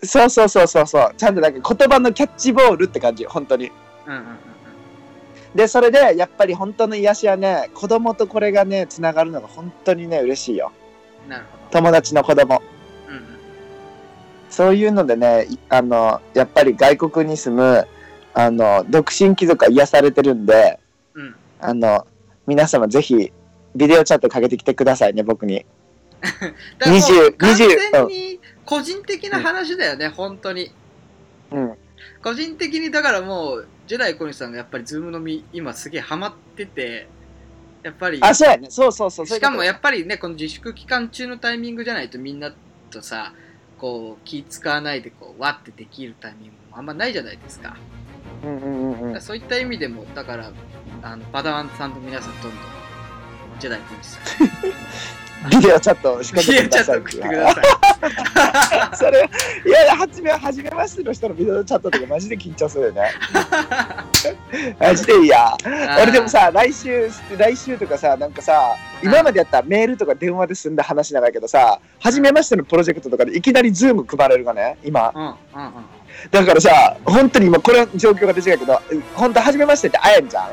[0.01, 1.13] そうそうそうそうそう。
[1.17, 3.71] ちゃんとなんか言葉のキャッチボールって感じ、本当に。
[4.05, 4.25] うんうんうん
[5.55, 10.71] で、それで、やっぱり本当の癒しはね、子供とこれがね、つながるのが本当にね、嬉しいよ。
[11.25, 11.29] うん。
[11.31, 11.63] なるほど。
[11.71, 12.61] 友達の子供。
[14.49, 14.69] うんうん。
[14.69, 17.87] そういうのでね、いあの、やっぱり外国に住む、
[18.33, 20.79] あの、独身貴族は癒されてるんで、
[21.13, 21.35] うん。
[21.59, 22.07] あの、
[22.47, 23.31] 皆様ぜひ、
[23.75, 25.65] ビデオチャットかけてきてくださいね、僕に。
[26.21, 26.45] だか
[26.79, 30.71] らもう20完全20に個人的な話だよね、本当に。
[31.51, 31.77] うん。
[32.21, 37.07] 個人的にだからもう、ジェダイ小西さんがやっぱりズーム飲み、今すげえハマってて、
[37.83, 38.67] やっぱり、あ、そうやね。
[38.69, 39.25] そうそうそう。
[39.25, 42.53] しかもやっっぱりね、この自粛期間中のタイミングじゃないとみんな
[42.89, 43.33] とさ、
[43.79, 47.77] こう気使わないでこうわってできるタイミングもあんまないじゃないですか。
[48.43, 49.21] うんうんうん。
[49.21, 50.51] そういった意味でも、だから、
[51.01, 52.78] あのパダワンさんと皆さんどんどん、
[55.49, 57.63] ビデオチャット仕掛けてくビデオチャットださい送ってください。
[58.97, 59.29] それ、
[59.65, 63.11] いやいや、初めは、初めましての人のビデオチャットとかマジで緊張するよね。
[64.79, 65.55] マジでいいや。
[66.01, 75.11] 俺でもさ、来週、来週とかさ、なんかさ、今までやったらメールとか電話で済んだ話なんだけどさ、初めましてのプロジェクトとかでいきなりズーム配れるがね、今。
[75.15, 75.35] うんうんうん
[76.31, 78.81] だからさ、本当に今これ状況が出違うけど、
[79.15, 80.49] 本当初めましてって会えんじゃん。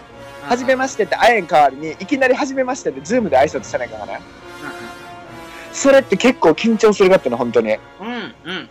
[0.48, 4.20] 初めましてって会えん代わりに、いきなり初めましてってズームで挨拶したないからね。
[5.72, 7.72] それって結構緊張するかっての、本当に。
[8.00, 8.68] うんうん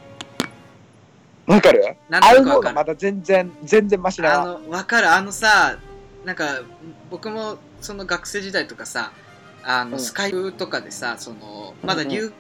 [1.47, 1.95] わかる？
[2.09, 4.41] なんああいう方がまだ全然、全然マシな。
[4.41, 5.77] あの分かるあのさ
[6.23, 6.63] なんか
[7.11, 9.11] 僕もその学生時代とかさ
[9.63, 12.31] あの、うんスカイプとかでさそのまだ入,、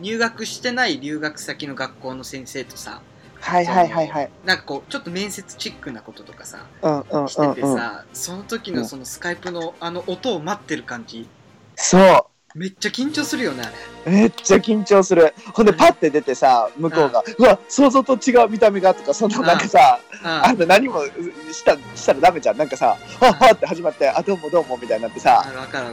[0.00, 3.00] 入学してない留学先の学校の先生とさ
[3.42, 4.30] はいはいはいはい。
[4.44, 7.54] なんかこうちょっと面接チックなこととかさうんうんしてうんうん。
[7.56, 11.28] てさ、その時のそのスカイプのあの音を待ってる感じ？
[11.74, 12.26] そう。
[12.54, 15.32] めっちゃ緊張するよねあれめっちゃ緊張する。
[15.54, 21.02] ほんで、パッて出てさ、向こうが、うわ、想像と違う見た目がとか、そのなんかさ、あうんの、何も
[21.50, 22.58] したしたらダメじゃん。
[22.58, 25.42] なんかさ、はっはって始まって、あ、どうもどうもみたいになってさ、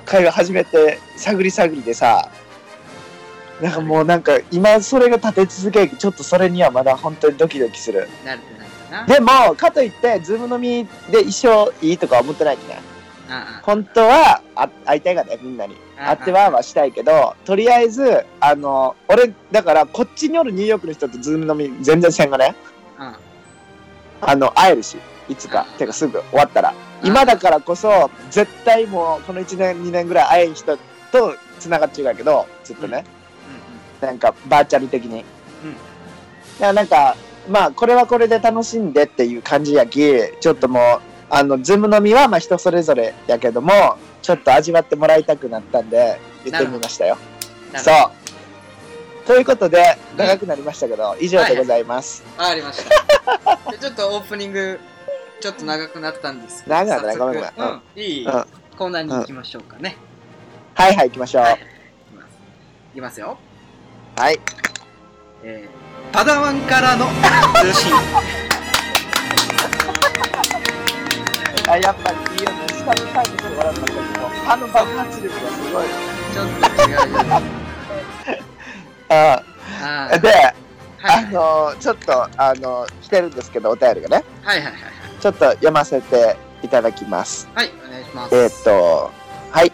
[0.05, 2.29] 会話始めて、探り探りでさ、
[3.61, 8.07] なんかもうなんか、今それが立て続け、ちょっとそれにはまだ本当にドキドキする。
[8.23, 8.41] ないん
[8.89, 9.05] だな。
[9.05, 12.81] でも、かといって、ズーム飲みで一生いいとかは思ってないんだね。
[13.31, 15.75] あ本当はあ会いたいがね、みんなに。
[15.97, 22.55] 会ってははしたいけど、とりあえず、あの、俺、だから、こっちにおるニューヨークの人とズーム飲み全然せんがね、
[22.97, 23.15] あ
[24.21, 24.35] あ。
[24.35, 25.67] の、会えるし、いつか。
[25.69, 26.73] う、んてかすぐ終わったら。
[27.03, 30.77] 今だからこそ、絶対もう、この1年、2年ぐらい会えん人
[31.11, 33.03] と繋がっちゃうけど、ずっとね、
[34.01, 35.25] なんか、バーチャル的に。
[35.63, 35.89] うん
[36.59, 37.15] いや、なんか、
[37.47, 40.01] まあ、これはこれで楽しんでっていう感じやき、
[40.41, 47.17] ちょっともう、あの、ズーム飲みは、まあ、人それぞれやけども、ちょっと味わってもらいたくなったんで、言ってみましたよ。
[47.73, 49.25] うんそう。
[49.27, 52.23] ということで、長くなりましたけど、以上でございます。
[52.38, 53.71] わかりました。
[53.71, 54.79] でちょっとオープニング、
[55.39, 59.97] ちょっと長くなったんですけど、長くなったごめんごめんうん、いい、うんコーナーに行きましょうかね。
[60.73, 61.41] はいはい、行きましょう。
[61.43, 61.63] ははいい。
[62.93, 63.19] いきます。
[63.19, 63.23] い
[64.19, 64.39] きますよ。
[65.43, 67.05] えー、パダワンからの
[67.62, 67.93] 通信。
[71.69, 72.58] あ、やっぱりいいよね。
[72.69, 73.99] 下の階にしてもらったけど、
[74.47, 75.86] あの爆発力がすごい。
[76.34, 77.41] ちょっと違うよね。
[79.10, 79.43] あ
[79.82, 80.53] あーで、はい
[81.01, 84.23] あの、ちょっと、あの、来てるんですけど、お便りがね。
[84.43, 84.73] はいはいはい
[85.21, 87.49] ちょっと読ませていただきます。
[87.53, 87.67] はい。
[87.67, 88.36] はい、お願いします。
[88.36, 89.12] えーっと、
[89.51, 89.71] はい。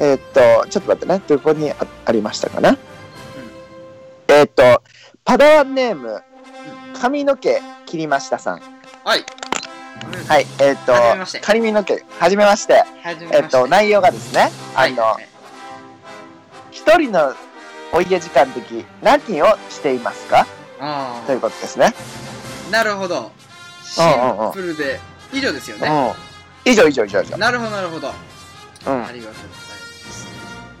[0.00, 1.22] えーっと、ちょっと待ってね。
[1.26, 2.76] どこにあありましたかな？
[4.30, 4.82] えーっと、
[5.24, 6.22] パダワンネーム、
[7.00, 8.60] 髪の毛切りましたさん。
[9.02, 9.24] はい。
[10.28, 10.46] はい。
[10.60, 12.84] えーっとはじめまして、髪の毛、はじめまして。
[13.02, 13.36] はじめまして。
[13.38, 15.16] えーっと、内容がですね、あの、
[16.70, 17.34] 一人の
[17.92, 20.46] お家時間的何をしていますか？
[20.78, 21.94] あということですね。
[22.68, 23.32] あ、なるほど。
[23.82, 25.00] シンプルで、
[25.32, 25.88] 以上ですよね。
[25.88, 26.70] うん。
[26.70, 27.38] 以上以上以上以上。
[27.38, 28.12] なるほど、なるほど。
[28.86, 29.10] うんあ。
[29.10, 29.54] りがとうございま
[30.12, 30.28] す。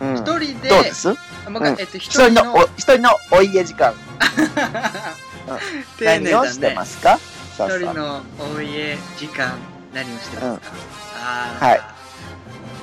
[0.00, 0.20] うん、一
[0.52, 1.08] 人で、どうです？
[1.46, 3.94] あもうんえっと、一一人人の、一人のお家時間、
[5.98, 6.84] 丁寧だ何をしてねま。
[6.84, 7.18] すか？
[7.54, 9.58] 一人のお家時間、
[9.92, 10.72] 何をしてますか、
[11.16, 11.80] ああ、はい。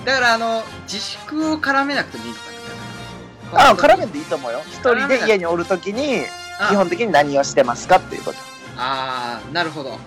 [0.05, 2.41] だから、あの、自粛を絡めなくてもいいのか
[3.55, 3.61] な。
[3.63, 4.61] あ、本当に絡めていいと思うよ。
[4.67, 6.25] 一人で家におるときに、
[6.59, 8.37] あ基本的に何をしてますかっていうこと。
[8.77, 9.91] あー、なるほど。
[9.91, 9.97] うん。
[9.97, 9.99] 一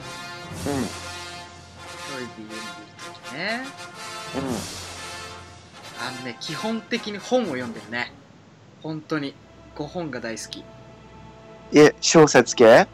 [2.11, 2.57] 人で家にいる
[3.23, 3.65] ときね。
[6.01, 8.13] あのね、基本的に本を読んでるね。
[8.89, 9.35] 本当に。
[9.77, 10.65] ご本が大好き。
[11.73, 11.79] うん。
[11.79, 12.87] え、小説系？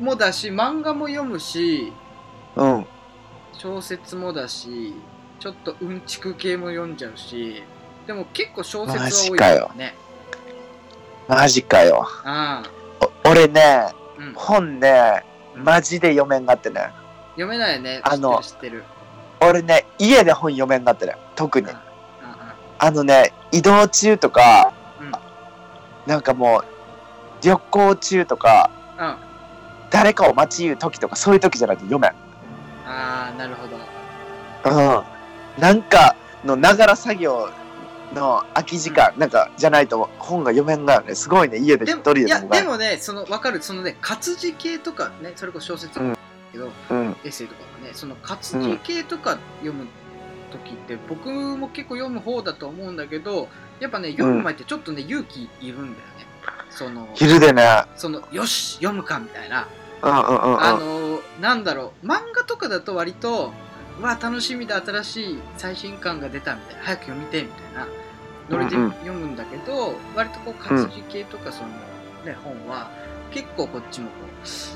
[0.00, 1.92] もだし、漫画も読むし、
[2.56, 2.86] うん。
[3.52, 4.94] 小説もだし、
[5.38, 7.62] ちょっとうんちく系も読んじゃうし、
[8.06, 9.94] でも結構小説は多いマジかよね。
[11.28, 12.08] マジかよ。
[12.24, 12.62] あ
[13.24, 14.32] お俺ね、あ、うん。
[14.34, 15.22] 本ね、
[15.54, 16.88] マジで読めんがってね。
[17.32, 18.00] 読めないよね。
[18.04, 18.84] あの知ってる
[19.42, 21.14] 俺ね、家で本読めんがってね。
[21.34, 21.68] 特に。
[22.78, 24.72] あのね、移動中とか、うん。
[24.72, 24.75] うん。
[26.06, 26.64] なんかもう、
[27.42, 29.06] 旅行中とか、うん。
[29.06, 29.16] うん。
[29.90, 32.10] 誰かを待ち言う時とか、そういう時じゃないと読めん。
[32.86, 33.76] ああ、なるほど。
[34.70, 35.04] うん。
[35.60, 37.50] なんかのながら作業
[38.14, 41.14] の空き時間、なんかじゃないと本が読めんがよね。
[41.14, 46.16] すごいね、家で一でも人でいやでもねその分かるそのね活字系とかねそれこそ小説とかだ
[46.52, 47.16] けど、うん。
[47.24, 49.86] エッセイとかもねその活字系とか読む
[50.50, 53.48] 時って、僕も結構読む方だと思うんだけど
[53.80, 55.94] やっぱね読む前ってちょっとね、勇気いるんだよね。
[56.70, 57.84] その昼でね。
[57.96, 59.66] そのよし読むかみたいな、
[60.02, 60.20] うんうんう
[60.56, 61.12] んあうん。
[61.14, 63.52] のなんだろう漫画とかだと割と
[63.98, 66.82] うわ楽しみだ新しい最新刊が出たみたいな。
[66.82, 67.88] 早く読みてみたいな。
[68.50, 68.90] ノリでうんうん。
[68.92, 71.68] 読むんだけど、割とこう活字系とかその、
[72.24, 72.90] ね本は
[73.30, 74.26] 結構こっちもこう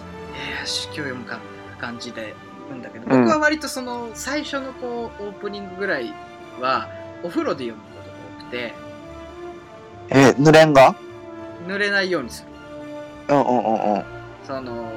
[0.35, 2.35] 「えー、よし今日読むか」みたいな感じで
[2.69, 3.21] 読むんだけど、うん。
[3.23, 6.15] 僕は割とその最初のこうオープニングぐらい
[6.61, 6.89] は
[7.23, 8.75] お風呂で読むことが多くて
[10.11, 10.95] え、濡れんが？
[11.67, 12.45] 濡れないようにす
[13.29, 13.35] る。
[13.35, 14.05] うんうんうんうん。
[14.45, 14.91] その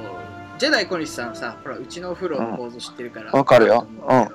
[0.58, 3.30] ジェダイ小西さんさほらうちのお風呂の構造知ってるから。
[3.32, 3.86] わかるよ。
[3.90, 4.28] うん。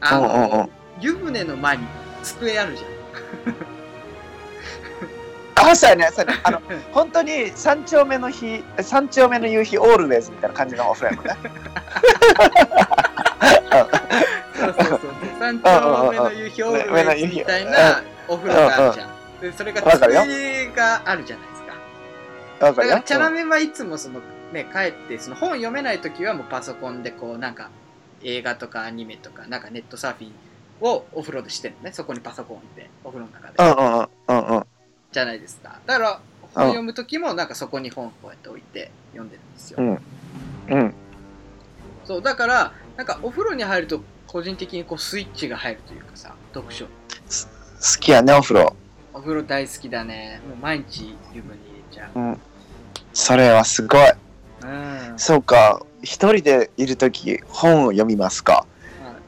[0.00, 0.70] あの、うんうんうん。
[1.00, 1.84] 湯船の前に
[2.22, 2.88] 机あるじゃん。
[5.66, 6.40] あ あ、そうやね、そうやね。
[6.42, 6.60] あの、
[6.92, 11.36] 本当に三丁目の日、三丁目の夕日オールウェイズみたいな感じのお風呂やもんね。
[14.54, 15.00] そうそうそう。
[15.38, 19.08] 三丁目の夕日オールウェイズみたいなお風呂があるじゃん
[19.44, 21.74] でそれが机があるじゃないですか
[22.58, 24.20] だわからチャラメはいつもその
[24.52, 27.70] ね帰ってその本読めない時はもうパソコンでこうなんか
[28.22, 30.32] 映画とかアニメとかなんかネットサーフィン
[30.80, 34.66] をお風呂でしてるのねそこにパソコン置いてお風呂の中で、うんうんうんうんうん。
[35.12, 36.20] じゃないですかだから
[36.54, 39.98] 本読む時もなんかそこに本こうやって置いて読んでるんですよ、うん。
[40.70, 40.94] うん。
[42.04, 46.90] そうだからなんかお風呂に入ると個人的にこうスイッチが入るというかさ読書好
[48.00, 48.74] きやね、お風呂。
[49.14, 52.40] お風呂大好きだねもう毎日湯船に入れちゃううん。
[53.12, 54.00] それはすごい。
[54.64, 55.80] うんそうか。
[56.02, 58.66] 一人でいるとき、本を読みますか。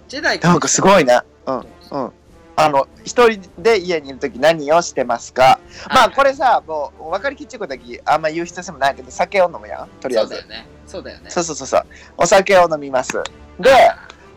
[0.09, 1.21] ジェダイなんかすごいね。
[1.47, 1.57] うん。
[1.59, 2.13] うん。
[2.57, 5.61] あの、一人で家にいるとき何をしてますか？
[5.89, 9.89] まあこれさ、もう分かりきっちゅうことだけあんま言う必要性もないけど、酒を飲むやん。
[10.01, 10.55] とりあえずそうだ。
[10.57, 11.83] よねそうだよねそうそうそうそう。
[12.17, 13.13] お酒を飲みます。
[13.61, 13.71] で、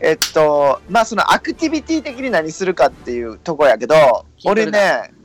[0.00, 5.19] えっと、まあそのアクティビティ的に何するかっていうとこやけど、俺ね、うん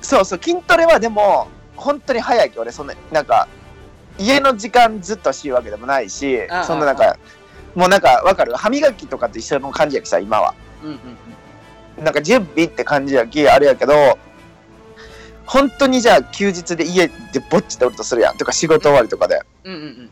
[0.00, 3.48] そうそう、筋トレはでも、本当に早いけど、俺、そんな、なんか、
[4.18, 7.16] 家の時間ずっとしいわけでもないしそんななんか、
[7.74, 8.54] もうなんか、わかる？
[8.54, 10.54] 歯磨きとかと一緒の感じやきさ、今は。
[10.82, 10.98] うんうん
[11.98, 12.04] うん。
[12.04, 14.18] なんか準備って感じやき、あれやけど、
[15.46, 17.14] 本当にじゃあ休日で家で
[17.50, 18.36] ぼっちでおるとするやん。
[18.36, 19.42] とか仕事終わりとかで。
[19.64, 20.10] うんうん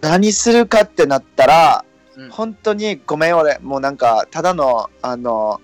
[0.00, 1.84] 何するかってなったら、
[2.16, 2.30] うんうん。
[2.30, 3.58] 本当にごめん俺。
[3.60, 5.60] もうなんかただのあの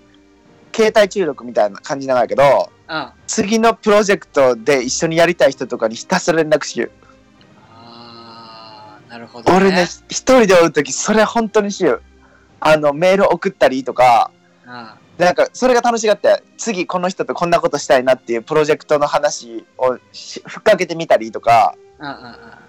[0.77, 6.91] 携帯中毒みたいな感じなんやけどあ次のプロジェクトで一緒にやりたい人とかにひたすら連絡しよう。
[7.73, 12.01] あーなるほど、ね、俺ね一人でおる時それ本当にしよう。
[12.59, 14.29] あのメール送ったりとか
[14.67, 21.75] あでなんかそれが楽しがって次この人とこんなことしたいなっていうプロジェクトの話をしふっかけてみたりとか。
[21.99, 22.67] ああああ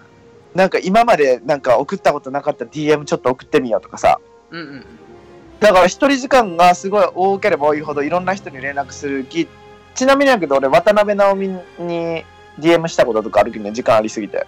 [0.55, 4.19] なんか今までなんか送ったことなかった DM ちょっと送ってみようとかさ。
[4.49, 4.98] うんうんうん
[5.59, 9.47] だから一人時間がすごい多ければ多いほどいろんな人に連絡する気。
[9.95, 11.47] ちなみにやけど俺渡辺直美
[11.79, 12.23] に
[12.59, 14.47] DM したこととかあるけどね時間ありすぎて。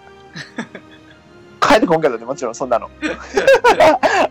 [1.62, 2.90] 帰ってこんけどねもちろんそんなの。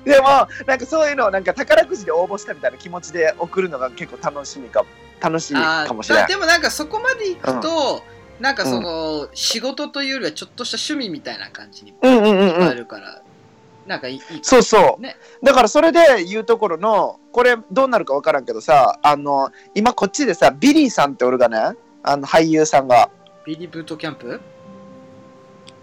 [0.05, 4.85] でもなんかそういうのをなんか宝くじで応募したみたいな気持ちで送るのが結構楽しみか
[5.21, 6.25] 楽しいあかもしれない。
[6.25, 8.03] ーでもなんかそこまで行くと、
[8.41, 13.23] なんかその、仕事というよりはちょっとした趣味みたいな感じにうんうんうんう聞こえんるから、
[13.91, 15.03] なんかいいそうそう。
[15.03, 15.17] ね。
[15.43, 21.77] だからそれで言うところのこれどうなるか分からんけどさあの今こっちでさビリーさんっておるがね。
[22.05, 23.11] あの俳優さんが。
[23.45, 24.41] ビリブートキャンプ？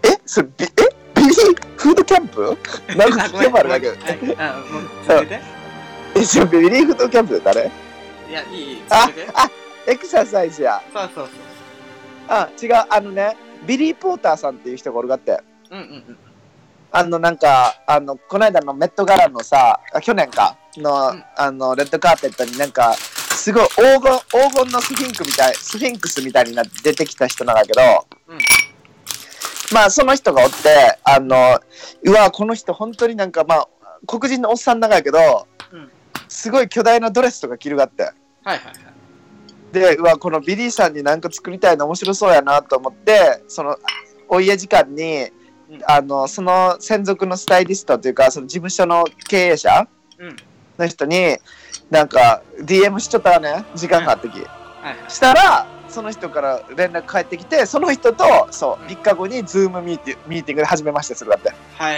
[0.02, 0.18] え？
[0.24, 0.68] それビえ？
[1.14, 1.34] ビリー
[1.76, 2.58] ブートキャンプ？
[2.96, 3.90] なんか聞けばあるだけ。
[3.90, 4.36] どはい。
[4.38, 5.40] あもう続けて。
[6.16, 7.34] えじゃビリーブートキャンプ？
[7.34, 7.70] で誰？
[8.30, 8.82] いやいいいい。
[8.88, 9.50] ああ
[9.86, 10.80] エクササイズや。
[10.94, 11.34] そうそうそう。
[12.28, 12.86] あ違う。
[12.88, 15.42] あのねビリー・ポーターさんっていう人がおるがって。
[15.70, 16.18] うんうんうん
[16.90, 21.24] あのなんかあのこの間のメットガラのさあ去年かの,、うん。
[21.36, 27.80] あのレッドカーペットになんかすごい黄金黄金のスフィンクみたいスフィンクスみたいになって出てきた人なんだけど、
[28.28, 28.38] うん。
[29.72, 31.60] まあその人がおってあの
[32.04, 33.68] うわこの人本当になんかまあ
[34.06, 35.18] 黒人のおっさんなんやけど、
[35.72, 35.90] うん。
[36.28, 38.02] すごい巨大なドレスとか着るがって。
[38.04, 38.74] はいはいはい。
[39.72, 43.76] でうわこのビリーさんになんか作りたいの面白そうやなと思ってその
[44.26, 45.37] お家時間に、うん
[45.86, 49.86] あのその専属のスタイリストというかその事務所の経営者
[50.18, 50.36] うん。
[50.78, 51.36] の人に
[51.90, 54.46] なんか DM しちゃったらね時間があった時、
[55.08, 61.52] したらその人から連絡返ってきてその人とそう3日後に Zoom ミーティミーティングで初めましてするわって。
[61.74, 61.96] はい。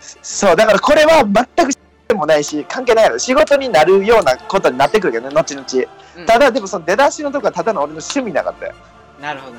[0.00, 1.72] そうだからこれは全く
[2.08, 5.66] でもないし関係ないの仕事になるようなことになってくるけどね後々。
[6.16, 6.26] うん。
[6.26, 8.74] ただでもその出だしのとこはただの俺の趣味なかったよ。
[9.20, 9.56] なるほど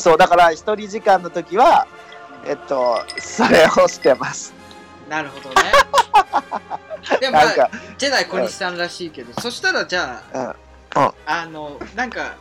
[0.00, 1.86] そうだから一人時間の時は
[2.46, 4.52] えっとそれをしてます。
[5.08, 5.72] なるほどね。
[7.20, 12.36] でもまあなんかジェダイ小西さんらしいけど、そしたらじゃあ、あのなんか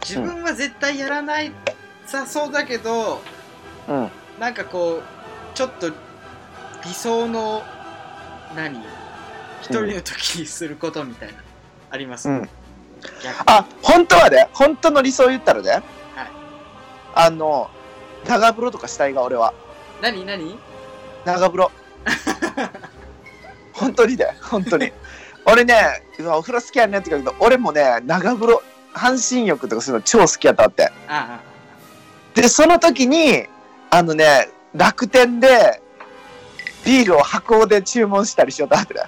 [0.00, 1.52] 自分は絶対やらない
[2.06, 3.20] さそうだけど、
[3.88, 4.10] うん。
[4.38, 5.02] なんかこう
[5.56, 5.90] ちょっと
[6.84, 7.62] 理想の
[8.54, 8.78] 何？
[9.60, 11.34] 一人の時にすることみたいな、
[11.90, 12.48] あります、うん。
[13.46, 15.82] あ本当はね本当の理想言ったらね、
[17.20, 17.68] あの
[18.28, 19.52] 長風呂とかしたいが俺は。
[20.00, 20.56] 何何？
[21.24, 21.72] 長風呂。
[23.74, 24.92] 本当にね本当に。
[25.44, 25.74] 俺ね
[26.20, 28.62] お風呂好きやねんって言うけど俺もね長風呂
[28.92, 30.92] 半身浴とかするの超好きやったって。
[31.08, 31.40] あ
[32.36, 33.46] でその時に
[33.90, 35.82] あのね楽天で
[36.84, 39.00] ビールを箱で注文したりしようと思ってね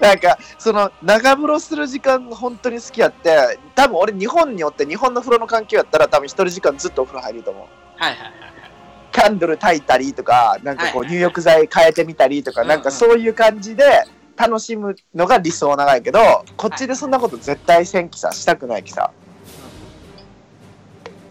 [0.00, 7.66] なんか、その、長風呂する時間が本当に好きやって、多分俺日本によって日本の風呂の環境やったら多分一人時間ずっとお風呂入ると思う。
[7.96, 8.54] はいはいはいはい。
[9.12, 13.84] キャンドル焚いたりとか、なんかこう入浴剤変えてみたりとか、うんなんかそういう感じで
[14.36, 19.12] 楽しむのが理想長いけど、こっちでそんなこと絶対せんきさ、したくないきさ。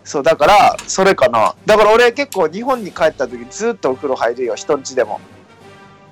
[0.05, 1.55] そう、だから、それかな。
[1.65, 5.19] だから俺結構日本に帰った時ずっとお風呂入るよ、人んちでも。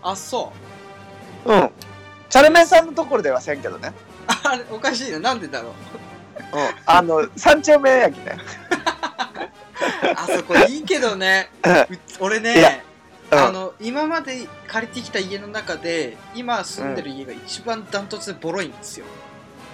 [0.01, 0.53] あ、そ
[1.45, 1.51] う。
[1.51, 1.69] うん。
[2.29, 3.93] チャルメンさんのところではせんけどね。
[4.43, 5.19] あれ、おかしいな。
[5.19, 5.71] なんでだろう。
[6.57, 6.69] うん。
[6.85, 8.37] あの、三丁目やきね。
[10.15, 11.49] あそこいいけどね。
[12.19, 12.83] う俺ね、
[13.31, 19.05] うんあの、今まで借りてきた家の中で、今住んでる家が一番ダントツでボロいんですよ。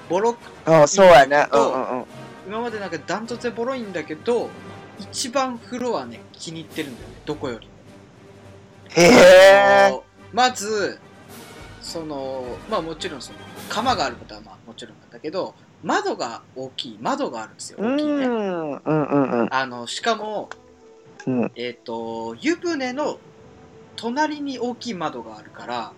[0.09, 1.47] ボロく、うん、そうやね。
[1.51, 2.05] うんうんうん。
[2.47, 4.49] 今までなんかダントツでボロいんだけど、
[4.99, 7.15] 一番風呂はね、気に入ってるんだよね。
[7.25, 7.73] どこよりも。
[8.89, 10.06] へえ。
[10.33, 10.99] まず、
[11.81, 17.79] その、まあもちろんその、釜があることはまあもちろんなんだけど、窓が大きい、窓があるんですよ。
[17.79, 18.25] う大きいね。
[18.25, 19.47] ん、うんうんうん。
[19.51, 20.49] あの、しかも、
[21.25, 23.19] うんえっ、と、湯船の
[23.95, 25.91] 隣に大きい窓があるから、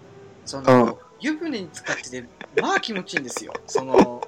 [0.46, 2.24] その、うん湯船に使ってて、
[2.62, 3.54] まあ気持ちいいんですよ。
[3.68, 4.22] その、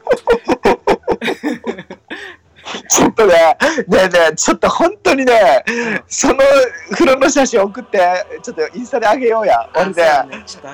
[2.89, 3.57] ちょっとね、
[3.87, 5.63] ねえねえ、ちょっと本当にね、
[6.07, 6.39] その
[6.91, 9.69] 風呂の写真送って、ちょっとインスタであげようや。
[9.75, 10.03] 俺ね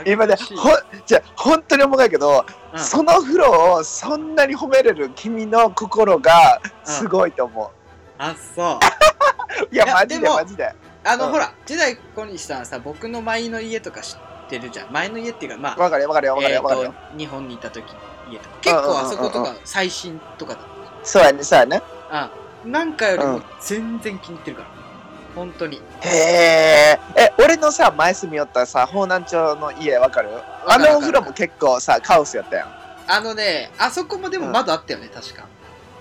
[0.06, 0.70] 今ね、ほ
[1.06, 7.72] じゃあ本当に思うけど、うんその風呂をそんなに褒めれる君の心がすごいと思
[8.20, 8.80] あ、そう。
[9.72, 9.76] う。
[9.76, 10.72] いや、マジでマジで。
[11.04, 14.92] あの、うんほら、時代小西さんさ、僕の前の家とか知ってるじゃん。
[14.92, 18.00] 前の家っていうか、まあ、わかるよわかるよわかるえよわかる日本にいた時の
[18.32, 18.56] 家とか。
[18.62, 20.77] 結構あそことうんうんか最新とかだっ
[21.08, 21.82] そうやね、そうやね。
[22.10, 22.30] た。
[22.66, 22.72] うん。
[22.72, 24.70] なんかよりもうん全然気に入ってるから。
[25.34, 25.82] 本当に。
[26.02, 27.00] へえ。
[27.16, 30.30] え、俺のさ、前住みよったさ、方南町の家わかる？
[30.68, 32.68] あのお風呂も結構さ、カオスやったやん。
[33.08, 35.46] あのね、あそこもでも窓あったよね、確か。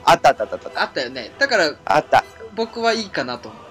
[0.05, 0.83] あったあったあったあった。
[0.83, 1.31] あったよね。
[1.39, 2.25] だから、あった。
[2.55, 3.63] 僕はいいかなと思う。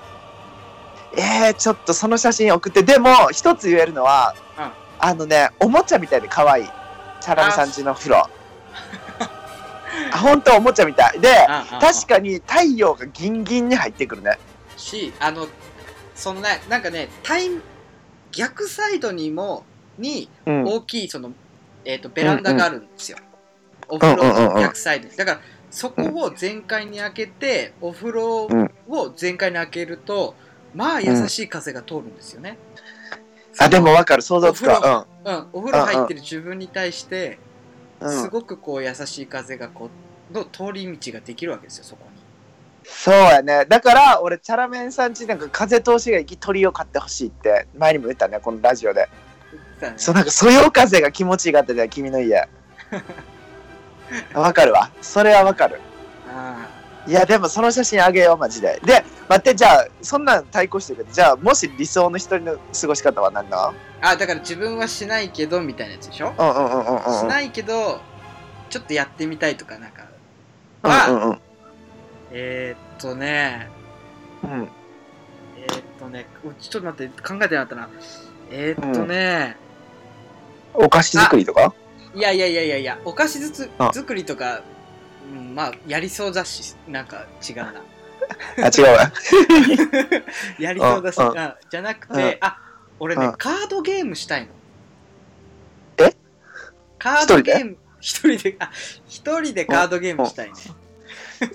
[1.17, 6.69] えー、ちょっとその写真送って、でも、一つ言えるのは、うんあのね、おもちゃみたいで可愛い。
[7.19, 8.29] チャラメさんちの風呂。
[10.11, 11.19] あ、ほんとおもちゃみたい。
[11.19, 11.29] で、
[11.79, 14.37] 確かに太陽がギンギンに入ってくるね。
[14.77, 15.47] し、あの、
[16.15, 17.61] そのね、なんかね、タイム、
[18.31, 19.65] 逆サイドにも、
[19.97, 20.63] に、うん。
[20.65, 21.31] 大きい、その、
[21.85, 23.17] えっ、と、ベランダがあるんですよ。
[23.87, 25.15] お風呂の逆サイドに。
[25.15, 28.47] だから、そこを全開に開けて、お風呂
[28.87, 30.35] を全開に開けると、
[30.73, 32.57] まあ、優しい風が通るんですよね。
[33.57, 34.21] あ、でもわかる。
[34.21, 35.07] 想像つくわ。
[35.23, 37.39] うん、お風呂入ってる自分に対して、
[38.01, 39.89] すごくこう優しい風がこ
[40.31, 42.25] うの通り道ができるわけですよそこに
[42.87, 43.65] そうやね。
[43.65, 49.09] だから、俺、チャラメンさんちなんか風通しがいき鳥を買ってほしいって、前にも言ったね、このラジオで。
[49.79, 52.47] だねそう、なんか、そよ風が気持ちいいかってた君の家。
[54.35, 54.91] わかるわ。
[55.01, 55.79] それはわかる。
[56.29, 56.67] あ
[57.07, 58.79] いや、でもその写真あげよう、マジで。
[58.83, 63.73] で、待って、じゃあ、そんなん対抗してるけど、じゃあ、もし理想の一人の過ごし方は何なの？
[64.01, 67.19] あだから自分はしないけどみたいなやつでしょ、うんうんうんうんうん。
[67.19, 67.99] しないけど
[68.69, 70.07] ちょっとやってみたいとかなんか
[70.83, 71.39] うんうんうん。
[72.31, 73.67] えー、っとね
[74.43, 74.69] うん。
[75.57, 77.89] えー、っとねうちょっと待って考えてなかったな
[78.51, 79.57] えー、っとね、
[80.75, 81.73] お菓子作りとか？
[82.13, 84.61] いやいやいやいやいやお菓子ずつあ作りとか、
[85.31, 87.73] うん、まあやりそうだしなんか違うな
[88.57, 89.11] あ、違うわ。
[90.59, 91.15] やりそうだし、
[91.69, 92.59] じゃなくて、うんあ
[92.99, 94.47] 俺ね、うんカードゲームしたいの。
[95.97, 96.15] え？
[96.97, 98.71] カードゲーム、一人で、あ、
[99.07, 100.53] 一人でカードゲームしたいね。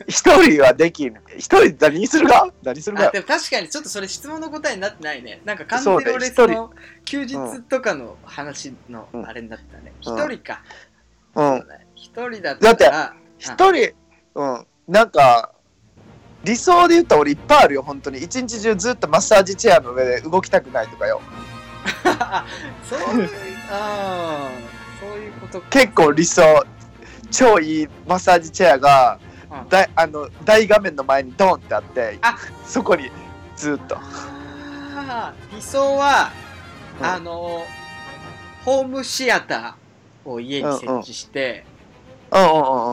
[0.07, 1.15] 一人はできん。
[1.39, 2.53] 一人何するか？
[2.63, 5.41] 何するあ、かでも確かにちょっとそれ質問の答えになってないね。
[5.47, 6.71] なんか完全に俺その、
[7.07, 9.93] 休日とかの話のうんあれになったね。
[10.07, 10.63] うん一人か。
[11.35, 11.65] うん。
[11.95, 13.95] 一人だったら、一人、
[14.35, 14.67] うん。
[14.87, 15.53] なんか、
[16.45, 18.23] 理想で言ったら俺いっぱいあるよ、本当に。
[18.23, 21.21] 一日中ずっとマッサージチェアの上で動きたくないとかよ。
[22.05, 22.47] あ
[22.89, 23.31] そういう、
[23.71, 25.67] あーそういうことか。
[25.71, 26.43] 結構理想。
[27.31, 29.19] 超いいマッサージチェアが、
[29.51, 33.11] うんだいあの大画面の前にドンってあってあそこに
[33.57, 33.99] ずっと。
[35.53, 36.31] 理想は、
[37.01, 37.65] うんあの
[38.65, 41.65] ホームシアターを家に設置して、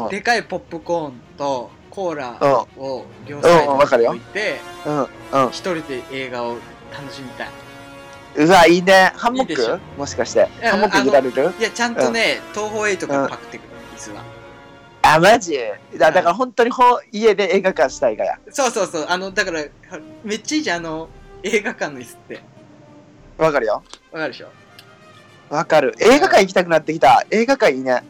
[0.09, 2.45] でかいポップコーンとコーラう
[2.79, 5.07] んを両サイドに置いてうんうん。
[5.49, 6.57] 一人で映画を
[6.91, 7.49] 楽しみたい
[8.39, 9.13] うわ、いいね。
[9.15, 9.79] ハンモック？
[9.97, 10.47] もしかして。
[10.61, 11.53] やハンモック入れられる？
[11.59, 14.23] いやちゃんとね、東宝8からパクってくる椅子は
[15.01, 15.57] あ、マジ？
[15.97, 18.37] だだから本当にほ家で映画館したいがや。
[18.51, 19.63] そうそうそうあのだから
[20.23, 21.09] めっちゃいいじゃんあの
[21.41, 22.41] 映画館の椅子って
[23.39, 23.81] わかるよ。
[24.11, 24.49] わかるでしょ？
[25.49, 25.95] わかる。
[25.99, 27.25] 映画館行きたくなってきた。
[27.31, 28.03] 映画館いいね。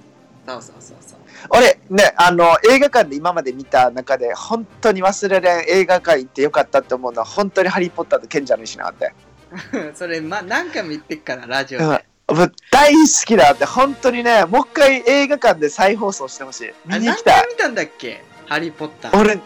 [0.45, 1.16] そうそうそうそう
[1.49, 9.13] 俺、ね、あの、映画館で今まで見た中で、本当に忘れれん映画館行ってよかったって思うのは、本当にハリー・ポッターと賢者の石なって。
[9.95, 16.73] それ、ま、何回も言ってっからラジオうんで、もう大好きだって、本当にね、もう一回映画館で再放送してほしい。
[16.85, 17.49] 見あに行きたい何回。
[17.53, 18.23] 見たんだっけ？
[18.47, 19.39] ハリー・ポッター俺、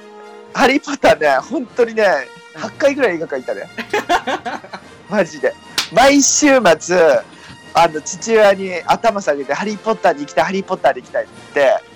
[0.54, 2.04] ハリー・ポッターね、本当にね、
[2.56, 3.70] 8回ぐらい映画館行ったね。
[5.10, 5.54] マジで。
[5.92, 7.20] 毎週末、
[7.74, 11.91] あの、父親に頭下げて、ハリー・ポッターに行きたい、ハリー・ポッターに行きたいって言って、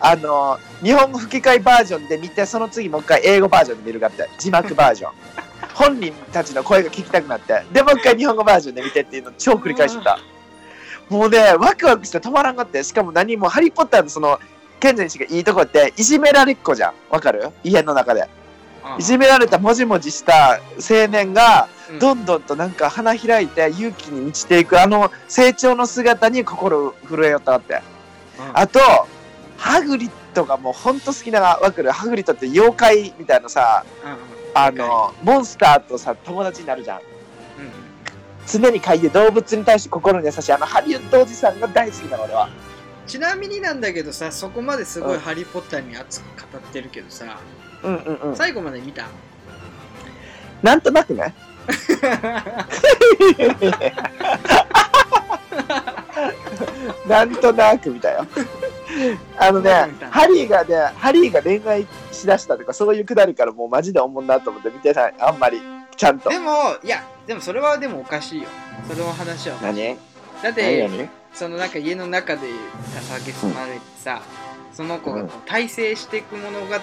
[0.00, 5.12] あの、日本語吹き替えバージョンで見て、その次もう一回英語バージョンで見るかって、字幕バージョン。
[5.74, 10.18] 本人たちの声が聞きたくなって、で、もう一回日本語バージョンで見てっていうのを超繰り返してた。
[11.08, 14.38] もうね、ワクワクして止まらんかって、しかも何もハリー・ポッターのその、
[14.78, 16.92] 賢者にしがいいとこって、いじめられっ子じゃん。
[17.10, 17.50] わかる？
[17.62, 18.28] 家の中で。
[18.98, 27.74] いじめられたもじもじした青年が、うんどんどんとなんか花開いて勇気に満ちていくあの成長の姿に心震えよったわって。
[28.38, 28.80] うんあと、
[29.60, 31.90] ハグリッドがもうほんと好きなわかる。
[31.92, 34.18] ハグリッドって妖怪みたいなさ、うんうん
[34.52, 36.98] あの、モンスターとさ、友達になるじゃん。
[36.98, 37.02] うん
[38.46, 42.48] 常に嗅いで動物に対して心に優しいあのハリウッドおじさんが大好きなの俺は。
[43.06, 47.38] ちなみになんだけどさそこまですごいうんハリー・ポッターに熱く語ってるけどさ
[47.84, 48.36] うんうんうん。
[48.36, 49.06] 最後まで見た？
[50.62, 51.32] なんとなくね。
[57.06, 58.26] なんとなく見たよ。
[59.38, 59.70] あのね
[60.10, 65.14] ハリーがね、ハリーが恋愛しだしたとか、そういうくだりからもうマジで思んなと思って見てない。
[65.18, 65.60] あんまり。
[65.96, 66.30] ちゃんと。
[66.30, 68.48] でもいやでもそれはでもおかしいよ
[68.88, 69.98] それは話は何何？
[70.42, 74.22] だって何そのなんか家の中で蔑まれてさ、
[74.72, 76.78] その子がこう大成していく物語に打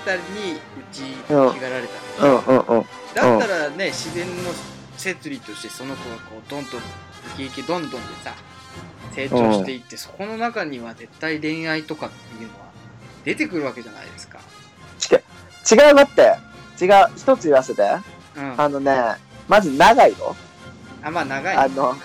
[0.92, 1.88] ちひがられ
[2.20, 2.86] たうんの、うんうん。
[3.16, 4.52] だったらね自然の
[4.98, 6.84] 摂理としてその子がこうどんどんイ
[7.38, 8.36] ケイケどんどんでさ
[9.14, 12.66] 成長していって、そこの中には絶対恋愛とかっていうのは
[13.26, 14.40] 出てくるわけじゃないですか。
[15.70, 16.38] 違うだって。
[16.82, 17.08] 違う。
[17.18, 17.82] 一つ言わせて。
[18.38, 18.94] うん、ああのね、
[19.48, 20.36] まず長いよ。
[21.12, 21.96] まあ長い、あの、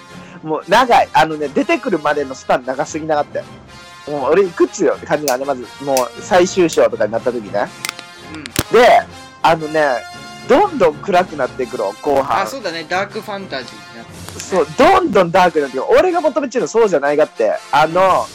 [0.43, 1.09] もう長い。
[1.12, 3.45] あのね、出てくるまでのスパン長すぎなかったよ。
[4.09, 7.68] もう俺いくつよって感じなんで、まずもう最終章とかになった時ね。
[8.35, 8.51] うん、で、
[9.43, 9.81] あのね、
[10.49, 12.47] どんどん暗くなっていくの、後あ半。
[12.49, 14.22] そうだねダークファンタジーになってる、ね、
[14.53, 15.86] そう、どんどんダークになっていく。
[15.98, 18.26] 俺が求めてるのそうじゃないがって、あの、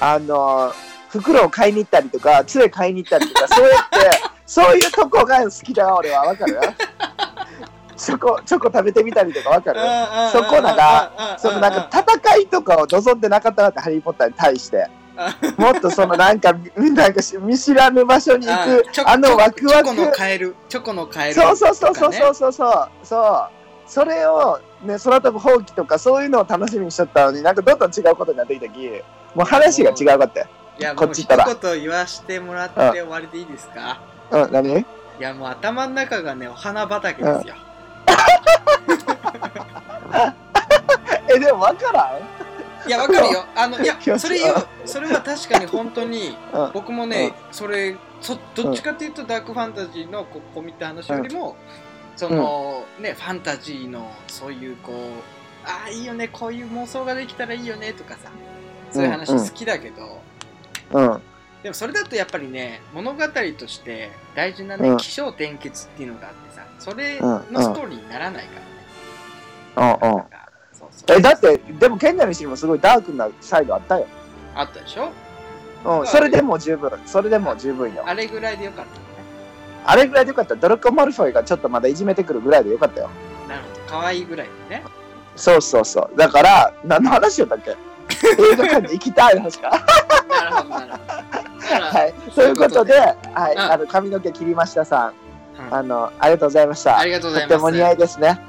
[0.00, 0.72] あの、
[1.10, 6.22] 袋を買いに行ったりとか、杖買いに行ったりとか、 そうやって、そういうとこが好きだよ、俺は。
[6.22, 6.58] わかる？
[7.96, 9.80] チョコ、チョコ食べてみたりとかわかる？
[10.32, 14.88] そこだがそのなんか戦いとかを望んでなかったなって、ハリー・ポッターに対して。
[15.56, 19.88] もっとそのなんか、みなんかし見知らぬ場所に行く、あのワクワク。
[19.88, 23.57] チョコのカエルチョコのカエルそうそうそうそうそうそうそうそう
[23.88, 28.78] それをね空飛ぶほうきとかそういうのを楽しみにしちゃったのになんかどんどん違うことになってきたき
[29.34, 30.46] もう話が違うかって
[30.78, 34.00] いやもう一こっち行ったら言言わしてもらって終わりでいいですか？
[34.30, 34.52] うん。
[34.52, 34.78] 何？
[34.78, 34.84] い
[35.18, 37.54] やもう頭の中がねお花畑ですよ、
[41.34, 42.18] えでも分から
[42.84, 42.88] ん？
[42.88, 43.44] いやわかるよ。
[43.56, 46.70] あのいやそれ言うそれは確かに本当にうん。
[46.72, 51.56] 僕もね、それそどっちかっていうとダークファンタジーのここみたいな話よりも、
[52.18, 54.94] その、ねファンタジーのそういうこう
[55.64, 58.30] ああいいよねこういう妄想ができたらいいよねとかさ
[58.92, 60.20] そういう話うんうん好きだけど、
[60.92, 61.22] うん。
[61.62, 63.24] でもそれだとやっぱりね物語
[63.56, 64.96] として大事なね、うん。
[64.96, 68.60] 起承転結っていうのがあってさそれのストーリーにならないか
[69.76, 70.22] らね、うんうん。
[71.16, 74.06] えだってでも賢者の石にもすごいダークなサイドあったよ。
[74.54, 75.12] あったでしょ？
[76.00, 76.06] うん。
[76.06, 76.90] それでも十分。
[77.06, 78.02] それでも十分よ。
[78.04, 79.07] あれぐらいでよかった
[79.90, 80.54] あれぐらいでよかった。
[80.54, 83.08] ドラコ・マルフォイがちょっとまだいじめてくるぐらいでよかったよ。
[83.48, 83.80] なるほど。
[83.86, 84.84] 可愛いぐらいでね。
[85.34, 86.16] そうそうそう。
[86.16, 87.70] だから何の話よだっけ？
[87.70, 89.70] 映画館に行きたいの話か。
[90.28, 91.04] なるほどなるほど。
[91.08, 93.60] はい、ということで、はい、うん。
[93.60, 95.14] あの髪の毛切りましたさん、
[95.68, 95.74] うん。
[95.74, 96.98] あの、ありがとうございました。
[96.98, 97.54] ありがとうございます。
[97.54, 98.28] とても似合いですね。
[98.28, 98.40] はい。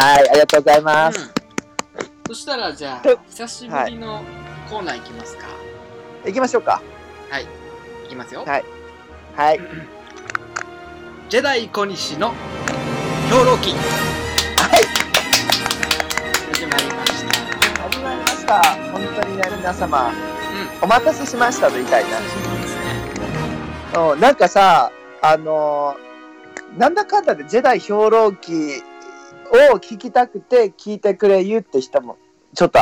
[0.00, 1.20] はい、ありがとうございます。
[1.20, 1.30] うん。
[2.26, 4.24] そしたらじゃあと久しぶりの
[4.68, 5.44] コーナーいきますか。
[6.24, 6.82] 行きましょうか。
[7.40, 8.08] い。
[8.08, 8.75] きますよ、はい
[9.36, 9.60] はい。
[11.28, 12.30] ジェダイ小西の
[13.28, 13.74] 兵糧記。
[16.54, 17.34] 始まりました
[17.90, 18.62] 始まりました。
[18.92, 20.14] 本当にね、皆様、うん。
[20.84, 22.10] お待たせしましたと言いたいね。
[22.10, 22.82] 久しぶりですね。
[24.14, 28.82] うん、なんかさ、あのーなんだかんだでジェダイ兵糧記
[29.72, 32.16] を聞きたくて聞いてくれ言うって人も、
[32.54, 32.78] ちょっと、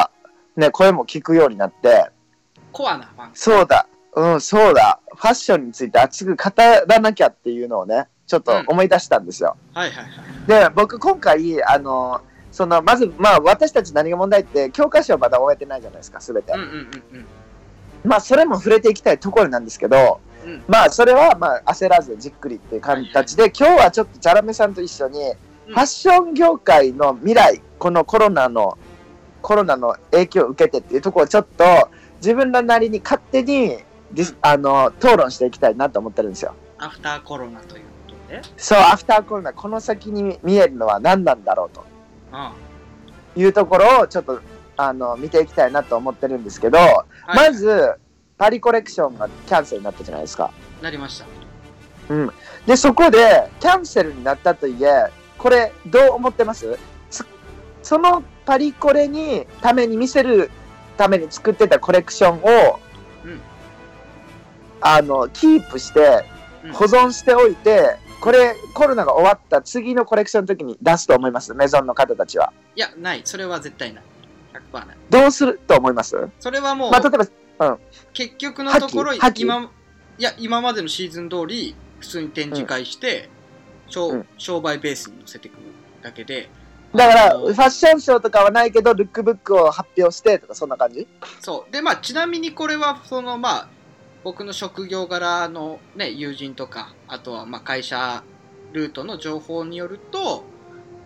[0.56, 2.10] ね、声も聞くようになって、
[2.70, 6.50] コアなファンそうだ、うん、そうだ、ファッションについて熱く語
[6.86, 9.56] らなきゃっていうのをね、ちょっと思い出したんですよ。
[9.72, 10.10] はいはいは
[10.62, 10.68] い。
[10.68, 12.20] で、僕今回、あの、
[12.54, 16.52] その、まず、まあ、私たち何が問題って、教科書はまだ終えてないじゃないですか、すべて。
[16.52, 16.60] うん。
[16.60, 16.78] うんうんう
[17.18, 17.26] ん。
[18.04, 20.62] まあ、それも触れていきたいところなんですけど、うん。
[20.68, 25.18] まあ、それは、まあ、焦らずじっくりっていう形で、今日はちょっとチャラメさんと一緒に、
[25.66, 25.74] うん。
[25.74, 28.78] ファッション業界の未来、このコロナの、
[29.42, 31.64] コロナの影響を受けてっていうところをちょっと、
[32.18, 33.78] 自分らなりに勝手に
[34.42, 36.54] あの、討論していきたいなと思ってるんですよ。
[36.78, 38.42] アフターコロナということで？
[38.56, 41.84] そう、アフターコロナ、この先に見えるのは何なんだろうと。
[42.32, 42.50] うん
[43.36, 44.40] いうところをちょっと
[44.76, 47.94] あの見ていきたいなと思ってるんですけど、はいまず
[48.38, 50.52] パリコレクションがキャンセルになったじゃないですか。
[50.80, 51.26] なりました
[52.64, 56.78] で、そこでキャンセルになったといえ、これどう思ってます？
[57.10, 57.24] そ
[57.82, 60.48] そのパリコレにために見せる
[60.96, 62.44] ために作ってたコレクションを、うん
[64.86, 66.24] あの、キープして
[66.62, 66.72] うん。
[66.72, 72.52] 保存しておいて、これコロナが終わった次のコレクションの時に出すと思いますメゾンの方たちは。
[72.76, 73.22] いやない。
[73.24, 74.04] それは絶対ない。
[74.72, 74.96] 100%ない。
[75.10, 76.16] どうすると思います？
[76.40, 77.10] それはもう、まあ、例え
[77.58, 77.78] ば、
[78.12, 79.70] 結局のところ今
[80.16, 83.28] いや今までのシーズン通り普通に展示会して、
[83.88, 84.26] 商うん。
[84.38, 85.54] 商売ベースに乗せていく
[86.02, 86.48] だけで。
[86.94, 91.06] だから、ファッションショーとかはないけど、ルックブックを発表してとか、そんな感じ？
[91.40, 91.72] そう。
[91.72, 93.68] でまあちなみにこれはそのまあ
[94.24, 98.24] 僕の職業柄のね友人とかあとはまあ会社
[98.72, 100.44] ルートの情報によると、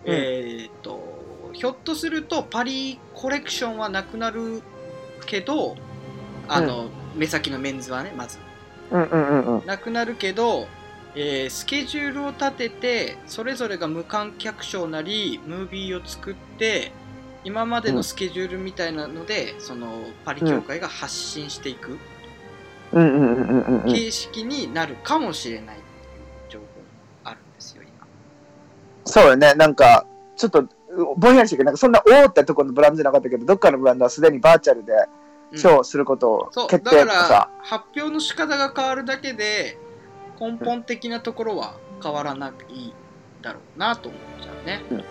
[0.05, 0.13] うん。
[0.13, 1.19] えーっと
[1.51, 4.61] ひょっとするとパリコレクションはなくなる
[5.25, 5.75] けど
[6.47, 8.37] あの、目先のメンズはねまず。
[8.91, 9.65] うんうんうんうん。
[9.65, 10.67] なくなるけど、
[11.15, 16.91] えースケジュールを立ててそれぞれが無観客ショーなりムービーを作って
[17.43, 21.97] 今までのスケジュールみたいなので、そのパリ協会が発信していく
[22.91, 25.85] 形式になるかもしれないって
[26.17, 26.69] いう情報も
[27.23, 28.07] あるんですよ今。
[29.05, 29.53] そうよね。
[29.55, 30.65] なんか、ちょっと、
[31.17, 34.93] ぼんやりしてるけど、なんかそんな大ってところのブランドじゃなかったけど、どっかのブランドはすでにバーチャルで
[35.55, 36.97] ショーすることを決だか。
[36.97, 37.49] 定とかさら。
[37.61, 39.77] 発表の仕方が変わるだけで
[40.39, 42.93] 根本的なところは変わらない
[43.41, 45.03] だろうなと思っちゃうね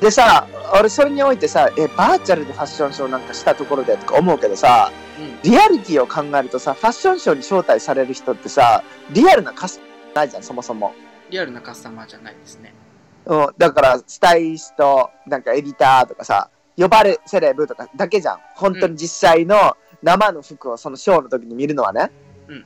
[0.00, 0.46] でさ、
[0.78, 9.80] 俺それにおいてさ、え、バーチャルでファッションショーなんかしたところでとか思うけどさ、うんリアリティを考えるとさ、ファッションショーに招待される人ってさ、リアルなカス
[10.14, 10.92] ないじゃん、そもそも。
[11.30, 12.74] リアルなカスタマーじゃないですね
[13.26, 18.38] うん、だから、スタイリスト、なんかエディターとかさ、呼ばれセレブとかだけじゃん。
[18.54, 22.10] 本当に実際の生の服をそのショーの時に見るのはね。
[22.46, 22.64] うんうん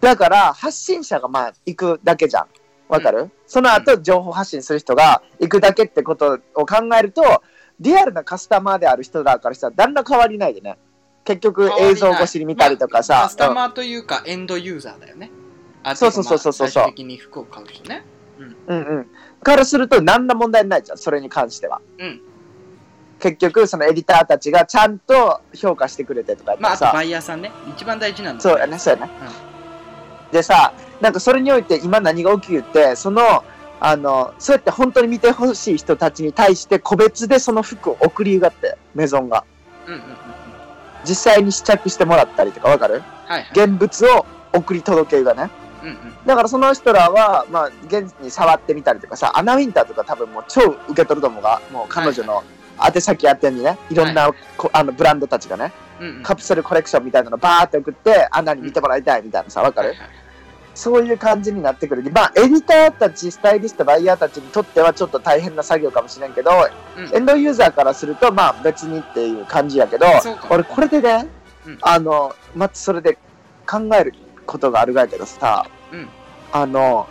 [0.00, 2.46] だから、発信者がまあ行くだけじゃん。
[2.88, 7.42] わかる、その後、情報発信する人が行くだけってことを考えると、
[7.80, 10.78] リアルなカスタマーである人らからしたら、何ら変わりないでね。
[11.24, 15.30] 結局、映像越しに見たりとかまあさカス、タマーというかエンドユーザーだよね。
[15.82, 16.66] あそうそうそうそうそう。
[16.66, 18.04] まあ最終的に服を買う人ね。
[18.38, 18.78] うん。
[18.78, 19.06] うん。
[19.42, 21.80] からすると、何ら問題ないじゃん、それに関しては。
[21.98, 22.20] うん。
[23.18, 27.50] 結局、そのエディターたちがちゃんと評価してくれてとかまああとバイヤーさんね。
[27.74, 28.40] 一番大事なのは。
[28.40, 29.12] そうやね、そうやね。
[30.32, 30.74] でさ、
[31.04, 33.44] なんかそれにおいて今何が起きるって、その、
[33.78, 39.44] あの、そうやって本当に見てほしい人たちに対して個別でその服を送りがって、メゾンが。
[39.86, 40.16] うんうんうんうん。
[41.04, 43.02] 実際に試着してもらったりとかわかる？
[43.26, 43.50] はいはい。
[43.52, 44.24] 現物を
[44.54, 45.50] 送り届けがね。
[45.82, 45.96] うんうん。
[46.24, 52.42] だからその人らは、まあ、現に触ってみたりとかさ、アナウィンターとか多分もう超受け取ると思うが、もう彼女の
[52.82, 56.22] 宛先宛てにね、いろんな、こあのブランドたちがね、うんうん。
[56.22, 60.23] カプセルコレクションみたいなのバーって送って、アナに見てもらいたいみたいなさ、わかる、はいはいはい
[60.74, 62.02] そういう感じになってくる。
[62.12, 66.50] まあ、エディターたち、スタイリスト、バイヤーたちにとってはちょっと大変な作業かもしれんけど、
[66.96, 67.16] うん。
[67.16, 70.06] エンドユーザーからすると、まあ別にっていう感じやけど
[70.50, 71.28] 俺これでね、
[71.66, 71.78] うん。
[71.80, 73.16] あの、まずそれで
[73.66, 74.14] 考える
[74.46, 76.08] ことがあるがやけどさ、うん。
[76.52, 77.08] あの、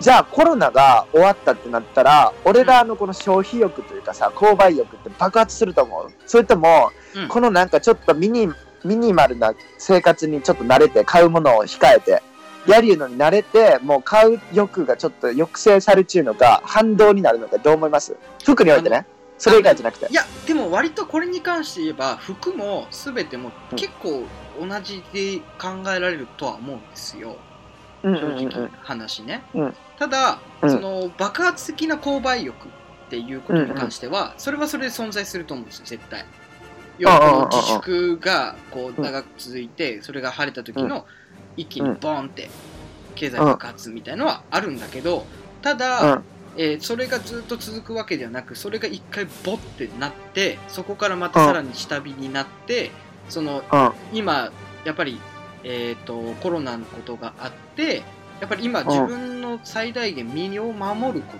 [0.00, 6.12] じゃあコロナが終わったってなったら、俺らのこの消費欲というかさ、購買欲って爆発すると思う。
[6.26, 7.28] それとも、うん。
[7.28, 8.48] このなんかちょっとミニ、
[8.84, 12.22] ミニマルな生活にちょっと慣れて、買うものを控えて、
[12.66, 18.16] やるのに慣れて、もう買う欲がちょっと抑制されちゅうのか、反動になるのか、どう思います？
[18.44, 19.06] 服においてね。
[19.38, 20.06] それ以外じゃなくて。
[20.10, 20.14] い。
[20.14, 23.78] やでも割とこれに関して言えば服も全てもうん。
[23.78, 24.24] 結構
[24.60, 27.36] 同じで考えられるとは思うんですよ。
[28.02, 29.74] うん正直な話ね、うん。
[29.98, 30.70] ただ、うん。
[30.70, 32.70] その爆発的な購買欲っ
[33.08, 36.24] ていうことに関しては、それはそれで存在すると思うんですよ絶対。
[36.98, 41.06] 要は自粛がこう長く続いてそれが晴れた時の
[41.56, 42.50] 一気にボーンって
[43.14, 45.26] 経済爆発みたいのはあるんだけど
[45.62, 46.22] ただ、うん。
[46.56, 52.90] えーそれがずっと続くわけではなくそれが一回ボッてなってそこからまたさらに下火になって、
[53.28, 53.92] そのうん。
[54.12, 54.50] 今
[54.84, 55.20] やっぱり、
[55.62, 58.02] えー、とコロナのことがあって
[58.40, 61.38] やっぱり今ん自分の最大限身を守るこ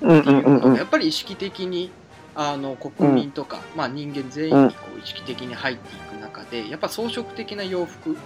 [0.00, 1.90] とうんっていうのがやっぱり意識的に
[2.34, 8.16] あの国民とか、まあ、人間全員にこう意識的に入っていく中でやっぱ装飾的な洋服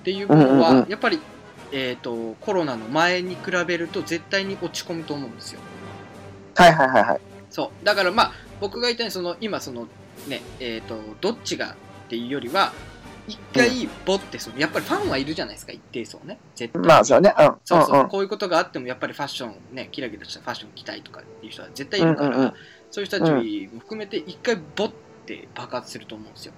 [0.00, 1.20] っていうものうんうんうんはやっぱり、
[1.72, 5.60] えー、とコロナの前に比べると絶対に落ち込むと思うんですよ。
[6.56, 7.20] はいはいはいはい。
[7.50, 9.86] そうだからまあ僕が言ったようにその今その
[10.28, 11.74] ねえっ、とどっちがっ
[12.08, 12.72] ていうよりは
[13.28, 17.32] 一回ボってそのやっぱりファンはいるじゃないですか一定層ね絶対にまあ、そうね。
[17.38, 17.52] うん。
[17.64, 22.52] そうそう、うんうんこういうことがあってもやっぱりファッションねキラキラしたファッション着たいとかっていう人は絶対いるから、うんうんうん
[22.90, 23.40] そういう人たちも
[23.80, 24.92] 含めて一回ボっ
[25.24, 26.52] て爆発すると思うんですよ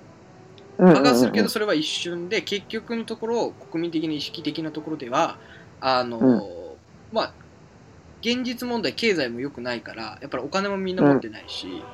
[0.79, 0.95] うんうんうん。
[0.95, 5.39] 爆発するけどそれは一瞬で結局のところ国民的に意識的なところでは
[5.81, 6.43] あの、うん。
[7.13, 7.35] まあ
[8.21, 11.91] 現実問題経済も良くないからやっぱりお金もみんな持ってないし、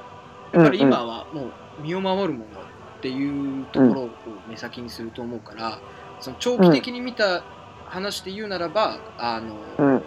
[0.53, 1.47] やっぱり今はも
[1.79, 2.65] う身を守るものっ
[3.01, 5.83] ていうところを目先にすると思うから、
[6.21, 7.49] その長期的に見た
[7.85, 10.05] 話で言うならば、あの、うん。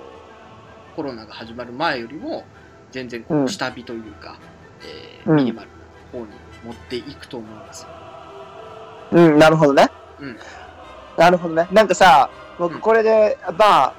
[0.95, 2.51] コロナが始まる前よりも
[2.91, 3.49] 全然こううん。
[3.49, 4.43] 下火というか、
[4.82, 5.36] えーうん。
[5.38, 7.88] ミニマルな方に持っていくと思うんです。
[7.88, 7.89] よ。
[9.12, 9.89] うん、なるほどね。
[10.20, 10.38] うん
[11.18, 11.68] なるほどね。
[11.72, 13.93] なんかさ、僕うんこれで、まあ、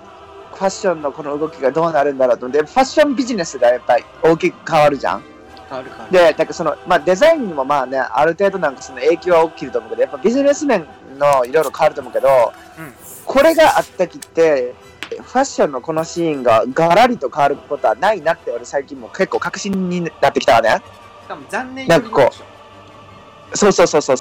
[0.55, 5.23] ファッションのこの動きがどうなるんだろうと思って、ファッションビジネスがやっぱり大きく変わるじゃん。
[5.69, 6.13] 変わる変わる。
[6.13, 10.87] で、なんかその、まあデザインにもまあね、ある程度なんかその影響は起きると思うけど、やっぱビジネス面
[11.19, 12.29] のいろいろ変わると思うけど、
[12.79, 12.93] うん
[13.25, 14.75] これがあったきって、
[15.11, 20.83] ファッションのこのシーンがガラリと変わることはないなって俺最近も結構確信になってきたわね。
[21.23, 22.31] しかも残念なんかこ
[23.53, 24.17] うそうそうそうそう。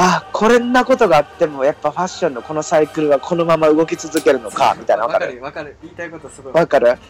[0.00, 5.42] あ、こんなことがあってもやっぱファッションのこのサイクルはこのまま動き続けるのか、みたいなわかる？
[5.42, 5.76] わかる。
[5.82, 6.52] 言いたいことすごい。
[6.52, 6.86] わかる？
[6.86, 7.00] わか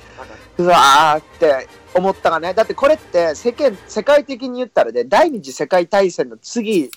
[0.56, 0.64] る。
[0.64, 2.54] うわーって思ったがね？
[2.54, 6.90] だってこれって世間、世界的に言ったらね、第二次世界大戦の次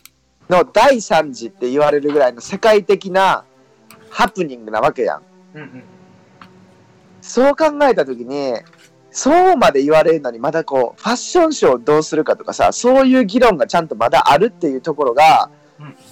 [0.49, 3.43] の第三次って言われるぐらいの世界的な
[4.09, 5.21] ハプニングなわけやん。
[5.55, 5.83] うんうん。
[7.21, 8.53] そう考えたときに、
[9.11, 15.49] そうまで言われるのにまだこう、ファッションショーをどうするかとかさ、そういう議論がちゃんとまだあるっていうところが、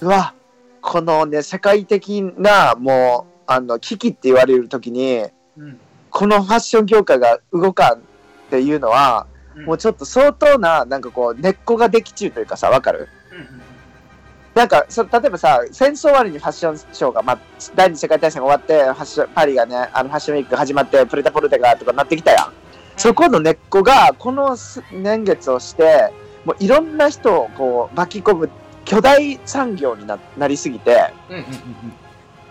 [0.00, 0.34] うわ、
[0.80, 5.78] このね、世界的なもう、あの、危機って言われるときに、うん。
[6.10, 8.00] このファッション業界が動かんっ
[8.50, 9.64] ていうのは、うん。
[9.66, 13.08] もうちょっと相当な、なんかこう、根っこができ中というかさ、わかる？
[13.32, 13.46] うんうん
[14.52, 17.38] なんかそ、例えばさ、戦争終わりにファッションショーが、まあ、
[17.76, 22.52] 第二次世界大戦が終わって、ファッション、パリがね、あのファッションウィークが始まって、プレタポルテがとかなってきたやん。
[22.96, 26.12] そこの根っこが、このす年月をして、
[26.44, 28.50] もういろんな人をこう巻き込む
[28.90, 31.46] 巨大産業にななりすぎて、うんうんうん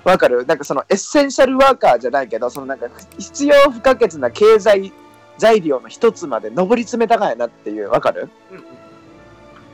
[0.05, 0.45] わかる？
[0.45, 2.87] なんかそのエッセンシャルワーカーじゃないけど、そのなんか
[3.17, 4.93] 必要不可欠な経済
[5.37, 8.29] 材料の一つまで上り詰めたかやなっていう、わかる？
[8.51, 8.67] うんうんフ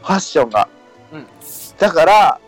[0.04, 0.68] ァッションが。
[1.14, 1.28] うん
[1.78, 2.40] だから、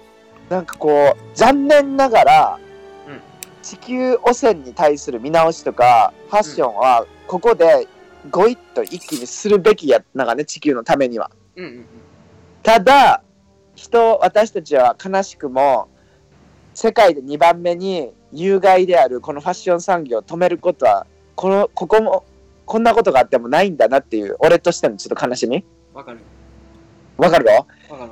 [0.50, 2.60] なんかこう、残念ながら、
[3.08, 3.22] うん
[3.62, 7.88] 地球汚染に対する見直しとか、ファッションは、ここで、
[8.32, 11.30] ごいっと一気にするべきやなんかね、地球のためには。
[11.56, 11.86] うんうん
[12.64, 13.22] ただ、
[13.78, 15.88] 人、私たちは悲しくも、
[16.74, 21.06] 世界で2番目に有害であるこのファッション産業を止めることは、
[21.36, 22.26] この、ここも、
[22.66, 25.64] こんなことがあってもないんだなっていう、俺としてのちょっと悲しみ？
[25.94, 26.20] わかる
[27.18, 27.68] わかるよ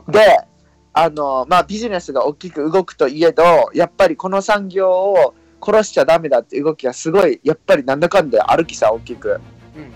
[0.08, 0.38] で、
[0.94, 3.44] あの、まあ、ビジネスが大きく動くといえど、
[3.74, 9.42] やっぱりこの産業を殺しちゃダメだって動きがすごい、やっぱりなんだかんだ歩きさ、大きく。
[9.76, 9.92] うん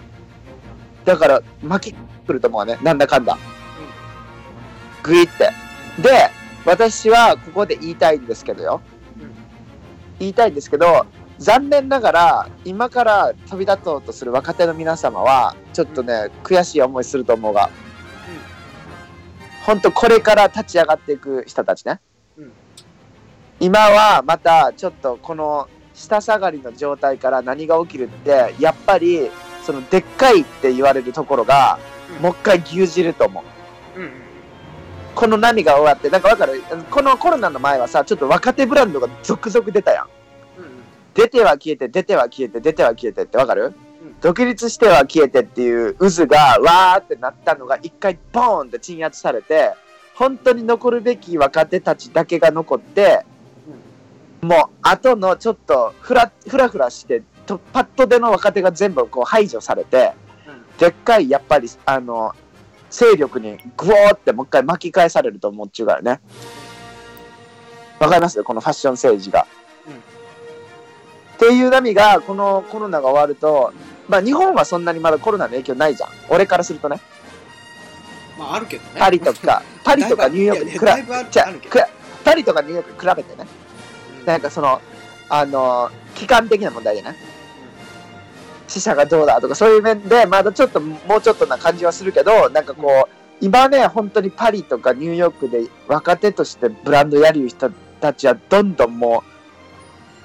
[1.06, 3.38] だから、巻きくると思うわね、なんだかんだ。
[5.04, 5.52] グイって。
[6.02, 6.30] で、
[6.66, 8.82] 私はここで言いたいんですけどよ。
[9.20, 9.30] うん
[10.20, 11.06] 言いたいんですけど、
[11.38, 17.70] 残念ながら、今から飛び立とうとする若手の皆様は、ちょっとね、悔しい思いすると思うが、
[19.66, 22.00] 本当これから立ち上がっていく人たちね。
[22.38, 22.52] うん
[23.62, 29.30] 今はまたちょっとこの下下がりの状態から何が起きるって、やっぱり
[29.66, 31.78] そのでっかいって言われるところが、
[32.18, 33.44] うんもう一回牛耳ると思
[33.96, 34.00] う。
[34.00, 34.29] うんうん
[35.16, 36.62] この波が終わって、なんかわかる？
[36.90, 40.08] このコロナの前はさ、ちょっと若手ブランドが続々出たやん。
[40.58, 40.72] うんうん。
[41.14, 43.74] 出ては消えて、出ては消えて、出ては消えてってわかる、うん。
[44.22, 49.74] 独立しては消えてっていう渦がわーってなったのが一回ボーンって鎮圧されて、
[50.16, 53.26] 本当に残るべき若手たちだけが残って、
[54.42, 60.14] もう後のちょっとフラフラフラして、とパッとでの若手が全部こう排除されて、
[60.48, 60.78] うん。
[60.78, 62.34] でっかいやっぱりあの
[62.90, 66.20] 勢力にグワーってもう一回巻き返されると思っちゅうからね。
[68.00, 68.44] わかります？
[68.44, 69.46] このファッション政治が。
[69.88, 73.72] うんっていう波がこのコロナが終わると、
[74.10, 76.10] まあ日本はそんなにまだコロナの影響ないじゃん。
[76.30, 77.00] 俺からするとね。
[78.38, 80.86] まああるけどねパリとか、 パリとかニューヨークに比べ
[81.32, 81.90] じゃあるけどくら
[82.26, 83.48] パリとかニューヨークに比べてね。
[84.20, 84.82] うんなんかその、
[85.30, 87.16] あの、期間的な問題でね。
[88.70, 99.24] 死者がどうだとかそういう面でまだちょっともうちょっとな感じはするけどなんかこう今ね本当にパリとかニューヨークで若手としてブランドやる人たちはどんどんも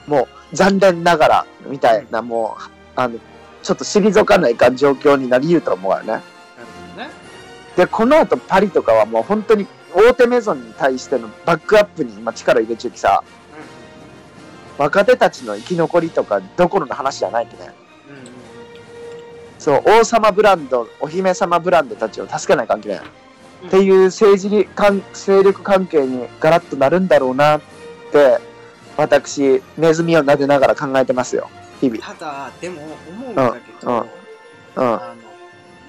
[0.06, 2.62] うもう残念ながらみたいなもう
[2.96, 3.18] あの
[3.62, 6.06] ちょっと退かないかん状況になりゆうと思うよね。
[6.06, 6.22] なる
[6.92, 7.10] ほどね
[7.76, 13.22] でこの後パリとかはもう本当に大手メゾンに対してのバックアップに今力入れちゅうきさ
[14.76, 17.72] 若手たちの生き残りとかどころの話じゃないきね。
[19.70, 22.90] うんうんうんそう、王様ブランド、お姫様ブランドたちを助けない関係。
[22.90, 22.98] ない。
[23.62, 23.68] うん。
[23.68, 27.60] っていう政治に関勢力関係にガラッとなるんだろうなっ
[28.12, 28.40] て、
[28.98, 31.48] 私、ネズミを撫でながら考えてますよ、
[31.80, 31.98] 日々。
[32.02, 33.96] ただでも思うんだけど、うん。
[34.00, 34.06] うん。
[34.76, 35.14] あの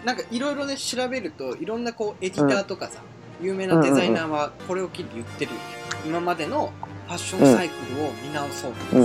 [0.05, 3.01] なんかいろいろね調べるといろんなこうエディターとかさ、
[3.41, 5.57] 有名なデザイナーはこれを機に言ってるよ。
[5.57, 5.63] ね、
[6.05, 6.71] 今までの
[7.07, 8.97] ファッションサイクルを見直そうとかさ、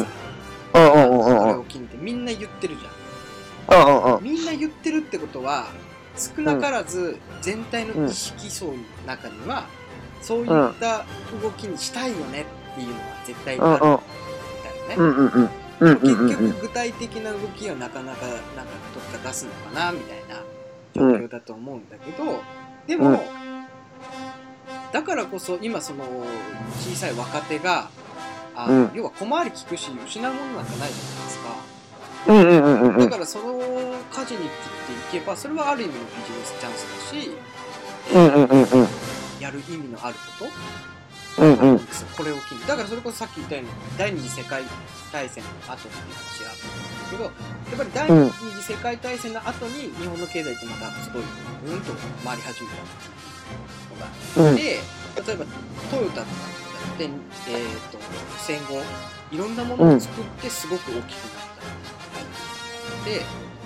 [0.74, 0.84] うん。
[0.84, 1.38] うんうんうんうん。
[1.38, 2.99] これを機にってみんな言ってるじゃんうんうんうん。
[4.20, 5.68] みんな言ってるってことは
[6.16, 8.74] 少なからず全体の意識層の
[9.06, 9.66] 中には、
[10.20, 10.46] そういっ
[10.80, 11.04] た
[11.42, 13.76] 動きにしたいよねっていうのは絶対ある。
[13.76, 13.98] んだよ
[14.88, 15.02] ね、う
[15.46, 15.50] ん
[15.80, 16.36] 結。
[16.36, 18.42] 局具体的な動きはなかなかなんか
[18.94, 20.42] どっか出すのかなみたいな
[20.94, 22.42] 状況だと思うんだけど、
[22.86, 23.18] でも、うん。
[24.92, 26.04] だからこそ今その
[26.80, 27.88] 小さい若手が
[28.56, 28.90] あ、うん。
[28.94, 31.69] 要は小回り利くし失うものなんかないじゃないですか。
[32.26, 32.98] うんうんうんうんうん。
[32.98, 33.58] だからその
[34.10, 37.30] 舵に切っていけばそれはある意味のビジネスチャンスだし、
[38.14, 38.88] うんうんうんうん。
[39.40, 40.46] やる意味のあるこ
[41.38, 41.78] とうんうん。
[41.78, 44.62] これを機にだからそれこそさっき言ったように第二次世界
[45.12, 47.32] 大戦の後っていう話があったんですけどやっ
[47.76, 51.92] ぱり第二次世界大戦の後に日本の経済ってまたすごいうんと
[52.24, 54.80] 回り始めたのがうんで例え
[55.36, 55.44] ば
[55.90, 56.50] トヨタとか
[56.80, 57.10] だって、えー、
[57.90, 57.98] と
[58.38, 58.82] 戦後
[59.32, 61.49] いろんなものを作ってすごく大きくなった
[63.04, 63.22] で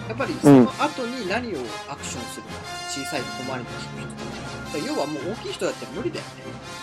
[0.08, 1.58] やっぱりその後に何を
[1.88, 2.52] アクションするか
[2.88, 4.54] 小さい小回りの人とか。
[4.78, 6.30] 要はもう大きい人だって無理だよね。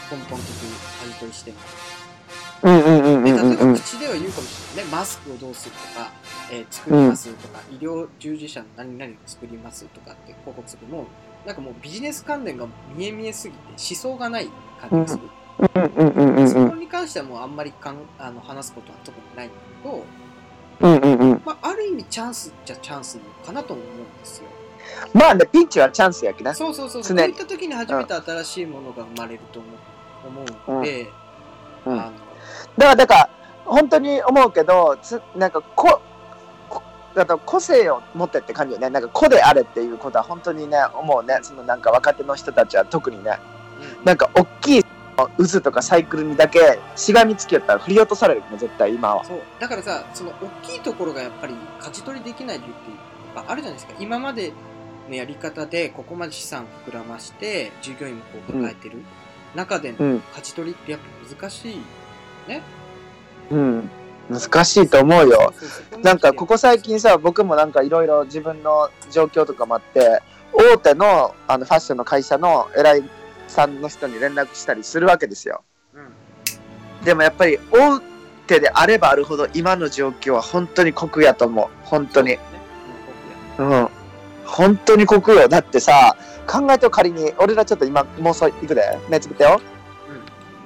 [0.10, 0.72] 根本的に
[1.12, 1.58] 舵取りしても。
[2.64, 3.74] うんうんうんで例えうんうん。
[3.74, 4.91] ば口では言うかもしれないね。
[4.95, 6.12] マスクをどうするとか、
[6.52, 11.06] えー作りますとか、医療従事者の何々を作りますとかって広告するも
[11.45, 14.47] なんかもうビジネス関連が見え見えすぎて思想がない
[14.80, 20.04] 感じがする、うんうんうんうんそうんこに関してはもうあんまりかんあの話すことは特にないんだけど、
[20.82, 21.42] うんうんうん。
[21.46, 24.48] まあ、ある意味チャンスっちゃチャンスかなとも思うんですよ
[25.14, 26.54] まあね、ピンチはチャンスやきな。
[26.54, 29.76] そうそうそうそういった時に初めて新しいものが生まれると思う
[30.28, 31.10] 思うので、
[31.86, 32.12] うんあの
[32.78, 33.30] だから、だから、
[33.66, 36.02] 本当に思うけど、つなんかこ、
[36.70, 36.84] こ
[37.16, 38.90] だから個性を持ってって感じよね。
[38.90, 41.40] なんか個であれっていうことは本当にね、思うね。
[41.42, 43.40] そのなんか若手の人たちは特にね。
[43.40, 44.84] うんなんか大きい
[45.38, 49.24] 渦とかサイクルにだけしがみつきよったら振り落とされるもん絶対今は。
[49.24, 52.89] そうだからさその大きいところがやっぱり舵取りできない理由って
[53.36, 54.53] やっぱあるじゃないですか今まで
[55.09, 58.99] のやり方でここまで資産膨らまして従業員もこう抱えてる、
[59.55, 60.19] 中でのうん。
[60.34, 61.76] 舵取りってやっぱ難しい
[62.47, 62.61] ね
[63.49, 63.89] うん。
[64.30, 65.53] 難しいと思うよ。
[66.01, 70.22] なんかここ最近さ、僕もなんかいろいろ自分の状況とかもあって、
[70.53, 73.03] 大手のあのファッションの会社の偉い
[73.52, 75.64] さんの人に連絡したりするわけですよ。
[75.93, 76.14] うん
[77.06, 77.99] でもやっぱり大
[78.45, 81.68] 手であればあるほど今の状況は本当に酷やと思う。
[81.84, 82.28] 本当に。
[82.28, 82.39] ね
[83.58, 83.89] うん。
[84.45, 85.47] 本当に酷よ。
[85.47, 89.60] だってさ、考えてよ仮に、俺らちょっと今妄想いくで、目つぶってよ。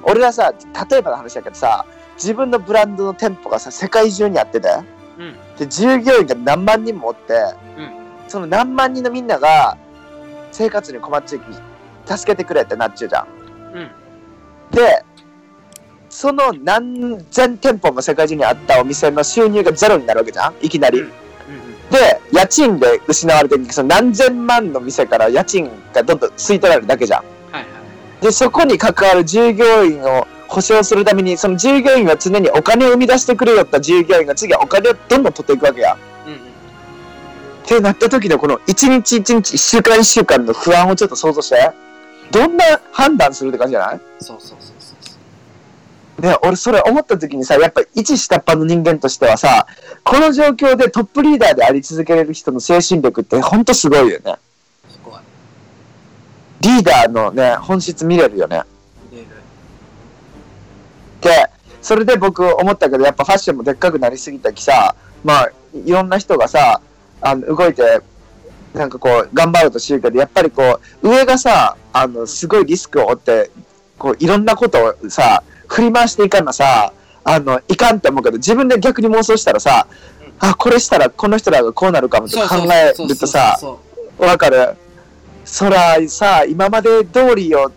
[0.03, 0.53] 俺らさ、
[0.89, 4.67] 例えばの話やけどさ、自分のブランドの店舗がさ、世界中にあってて、
[5.17, 7.33] うんうんで、従業員が何万人もおって、
[7.77, 9.77] うんその何万人のみんなが
[10.51, 11.43] 生活に困っちゃうき
[12.05, 13.27] 助けてくれってなっちゃうじゃん。
[13.73, 13.91] うん
[14.71, 15.03] で、
[16.09, 21.01] その何千店舗も世界中にあったお店の収入がゼロになるわけじゃんいきなり。
[21.01, 21.11] うんうん
[21.91, 27.23] で、家賃で失われてるその何千万の店から家賃がどんどん吸い取られるだけじゃん。
[27.51, 27.65] はいはい
[28.21, 35.97] で、そこに関わる従業員を保証するために、その従業員は常にお金を生み出してくれよった従業員が次はお金をどんどん取っていくわけや。
[36.25, 36.39] うんうん
[37.65, 41.71] ってなった時のこの一日一日一週間一週間の不安をちょっと想像して。
[42.32, 44.01] どんな判断するって感じじゃない？
[44.19, 44.93] そうそうそうそ
[46.19, 49.67] うね、俺それ思った時にさ、やっぱり一下っ端の人間としてはさ、
[50.03, 54.36] この状況でトップリーダーであり続けれる人の精神力ってほんとすごいよね。
[54.89, 55.21] そこは
[56.61, 58.61] リーダーのね、本質見れるよね。
[59.11, 59.28] 入れる
[61.19, 61.49] で、
[61.82, 66.80] それで僕思ったけど、やっぱファッションもでっかくなりすぎたきさ、まあ、いろんな人がさ、
[67.19, 68.01] あの動いて、
[68.76, 73.49] なんかこう、頑張ろうとしてるけど、やっぱりこう、上がさ、あの、すごいリスクを負って、
[73.97, 79.88] こう、いろんなことをさ、振り回していかんのさ、あの、いかんって思うけど、自分で逆に妄想したらさ、
[80.39, 83.57] あ、これしたらこの人らがこうなるかもって考えるとさ、
[84.17, 84.76] わかる？
[85.45, 87.71] そらさ、今まで通りよ、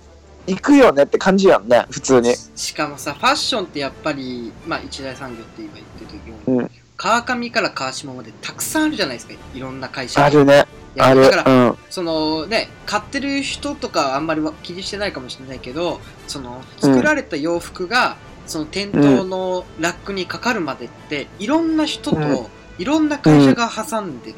[0.46, 2.34] 行くよねって感じやんね、普通に。
[2.57, 10.24] しかもさ、ファッションってやっぱり、まあ一大産業って今言ってる時も、うん、川上から川下までたくさんあるじゃないですか、いろんな会社。
[10.24, 10.66] あるね。
[11.01, 11.22] ある。
[11.22, 24.36] だから、うん、そのね、買ってる人とかあんまり気にしてないかもしれないけど、その、作られた洋服が、うん、その店頭のラックにかかるまでって、いろんな人と、いろんな会社が挟んでる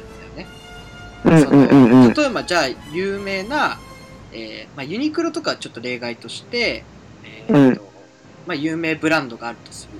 [1.23, 3.77] その例えばじゃあ有名な、
[4.33, 6.83] えーまあ、ユニクロとかちょっと例外として、
[7.23, 7.91] えーと
[8.47, 9.91] まあ、有名ブランドがあるとする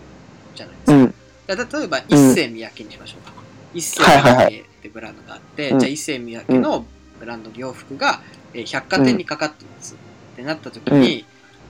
[0.55, 1.63] じゃないですか。
[1.63, 3.33] うん、例えば一世三宅にしましょうか。
[3.73, 6.85] 一世三宅ってブランドがあって、じゃあ一世三宅の
[7.19, 8.21] ブランドの洋服が、
[8.53, 9.95] えー、百貨店にかかっています、
[10.33, 11.25] ってなった時に、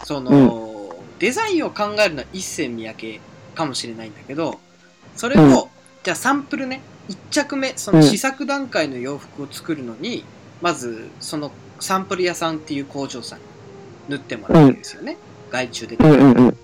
[0.06, 3.20] その、デザインを考えるのは一世三宅
[3.54, 4.60] かもしれないんだけど、
[5.16, 5.70] それを、
[6.04, 10.24] じゃあサンプルね、1着目その試作段階の洋服を作るのに、うん、
[10.62, 13.46] まずそのサンプル屋さんっていう工場さんに
[14.10, 16.34] 縫ってもらうわけですよね、うん、外注で頼ん。
[16.34, 16.58] で、うん、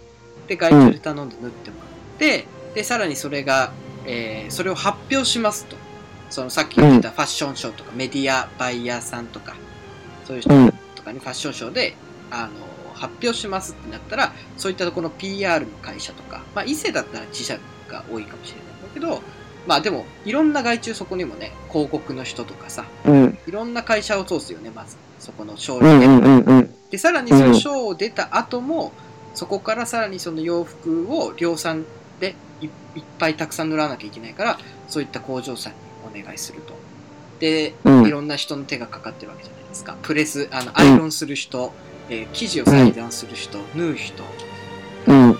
[0.47, 1.87] で外注で頼んで縫ってもらっ
[2.19, 3.71] てでさらにそれが、
[4.05, 5.75] えー、それを発表しますと
[6.29, 9.55] そのさっき言ってたファッションショーとかメディアバイヤーさんとか
[10.25, 11.95] そういう人とかにファッションショーで
[12.31, 17.57] あの発表しますってなったらそういったところの PR の会社とか、まあ、伊勢だったら自社
[17.87, 19.21] が多いかもしれないんだけど
[19.67, 24.95] まあでも、いろんな外注そこにもね、広告の人とかさ、うん、いろんな会社を通すよね、まず。
[25.19, 26.69] そこの賞にね。
[26.89, 28.93] で、さらにその賞を出た後も、
[29.33, 31.85] そこからさらにその洋服を量産
[32.21, 32.69] でいっ
[33.19, 34.57] ぱいたくさん塗らなきゃいけないから、
[34.87, 35.86] そういった工場さんにお
[36.23, 36.73] 願いすると。
[37.39, 39.95] で、うん、いろんな人の手がかかってるわけじゃないですか。
[40.01, 41.73] プレス、あの、アイロンする人、
[42.09, 44.23] うん、えー、生地を裁断する人、縫う人。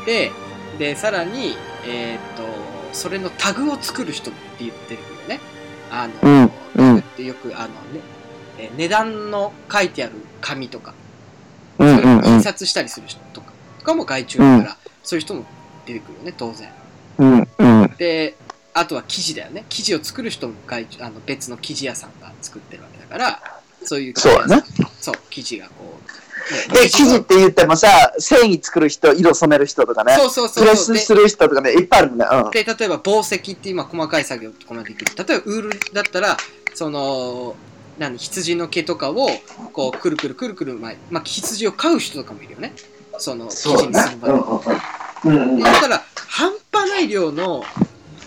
[0.06, 0.32] で、
[0.78, 1.56] で、さらに、
[1.86, 2.44] えー、っと、
[2.94, 5.40] それのタグを作る人って言ってるよね。
[5.92, 8.02] あの、タグってよく、あのね、
[8.60, 10.94] え値段の書いてある紙とか、
[11.78, 15.46] それを印刷したりする人とか、とかも外注だから、そういう人も
[15.86, 16.70] 出てくるよね、当然。
[17.98, 18.36] で、
[18.80, 19.66] あとは生地だよね。
[19.70, 23.42] 生地を作る人も外注、あの別の生地屋さんが作ってるわけだから、
[23.84, 24.64] そういう生地、ね、
[25.00, 30.16] そう、生地がこう、で、生地って言ってもさ、繊維作る人、色染める人とかね。
[30.16, 35.12] そうそうそうプレスする人とかね、いっぱいあるんだうん、で、例えば紡績って今細かい作業とかもできる。
[35.16, 36.38] 例えばウールだったら、
[36.74, 37.56] その、
[37.98, 39.30] 何、羊の毛とかを、
[39.74, 42.74] こう、くるくるくるくる巻いまあ、羊を飼う人とかもいるよね。
[43.18, 44.62] その、生地にする場合。
[45.26, 47.64] うんうん、だから、半端ない量の、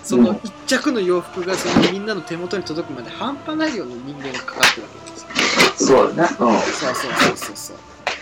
[0.03, 5.17] その一着の洋服がそのみんなの手元に届くまで半端ない量の人間がかかってるわけで
[5.77, 5.97] すよ。
[5.97, 6.37] そうだね。
[6.39, 6.59] うん。
[6.59, 7.77] そうそうそうそうそう。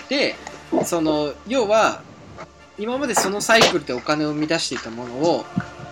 [0.08, 0.36] で、
[0.84, 2.02] その、要は、
[2.78, 5.44] 今までそのサイクルでお金を生み出していたものを、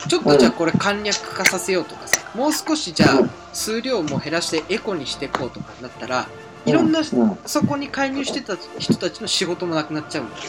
[0.09, 6.28] ちょっとじゃあこれ簡略化させようとかさ、もう少しじゃあ数量も減らしてエコにしていこうとかなったら、
[6.64, 7.03] いろんな、
[7.47, 10.43] そこに介入してた人たちの仕事もなくなっちゃうんだよ。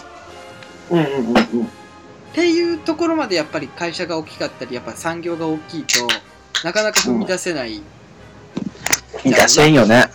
[0.91, 1.69] うんうんうんうん。
[2.31, 6.07] っていうところまでやっぱり会社が大きかったり、やっぱ産業が大きいと、
[6.63, 7.81] なかなか踏み出せない。
[9.13, 10.09] 踏み出せんよね。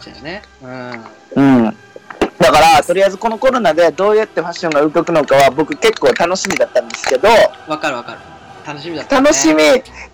[1.35, 1.65] うん。
[1.65, 1.77] うん。
[2.39, 7.29] だから、とりあえずこのコロナでどうやってファッションが動くのかは僕結構楽しみだったんですけど、
[7.69, 8.19] わかるわかる。
[8.67, 9.63] 楽しみだった、ね、楽しみ、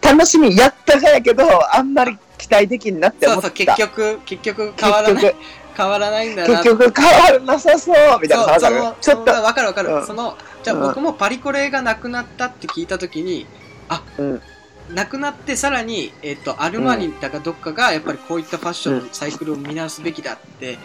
[0.00, 1.44] 楽しみやったがやけど、
[1.74, 3.48] あんまり期待できんなって思った。
[3.48, 5.36] そうそう、結局、結局変わらない。
[5.76, 6.48] 変わらないんだな。
[6.48, 8.58] 結局変わらなさそうみたいな。
[8.58, 9.30] そうちょっと。
[9.30, 9.90] わかるわかる。
[9.90, 10.36] うん、その、
[10.68, 13.46] じゃあ僕もパリコレがなくなったって聞いたときに、
[13.88, 14.42] あ、うん、
[14.94, 20.78] なくなってさらに、えっ、ー、と、アルマーニだかどっかがやっぱりこういったファッションのサイクルを見直すべきだって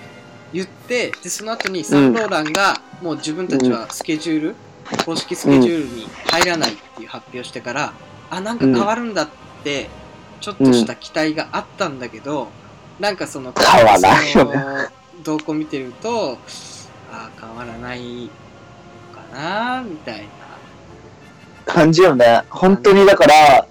[0.54, 4.56] 言って、で、その後にサンローランが、もう自分たちはスケジュール、
[5.06, 7.94] 公式スケジュールに入らないっていう発表してから、
[8.30, 9.30] あ、なんか変わるんだっ
[9.66, 9.90] て、
[10.40, 12.48] ちょっとした期待があったんだけど、
[13.02, 14.88] なんかその、変わらないよね。
[15.24, 16.38] 動向見てると、
[17.12, 18.30] あ変わらない
[19.34, 20.24] なみたいな。
[21.66, 22.44] 感じよね。
[22.50, 23.66] 本当にだから、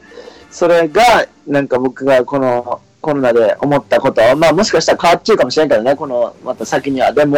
[0.51, 1.03] それが、
[1.47, 7.13] なんか僕がこの、コロナで思ったこと、まあもしかしたら変わっちゃうかもしれんけどね、この、また先には。
[7.13, 7.37] でも、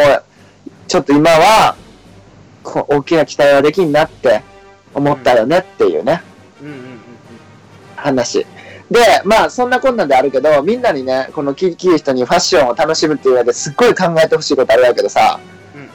[0.87, 1.75] ちょっと今は、
[2.65, 4.43] 大きな期待はできんなって
[4.95, 6.23] 思ったよねっていうね、
[7.97, 8.47] 話。
[8.91, 15.54] で、まあそんなこんなんであるけど、みんなにね、このキー人にファッションを楽しむっていう上ですっごい考えてほしいことあるわけどさ、うん、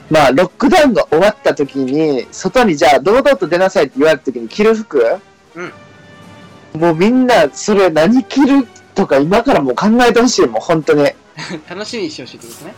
[0.10, 5.20] まあロックダウンが終わった時に、外にじゃあ堂々と出なさいって言われた時に着る服、
[5.56, 11.04] うん、もうみんなそれ何着るとか今からもう考えてほしい、もう本当に。
[11.70, 12.76] 楽しみにしてほしいってことね。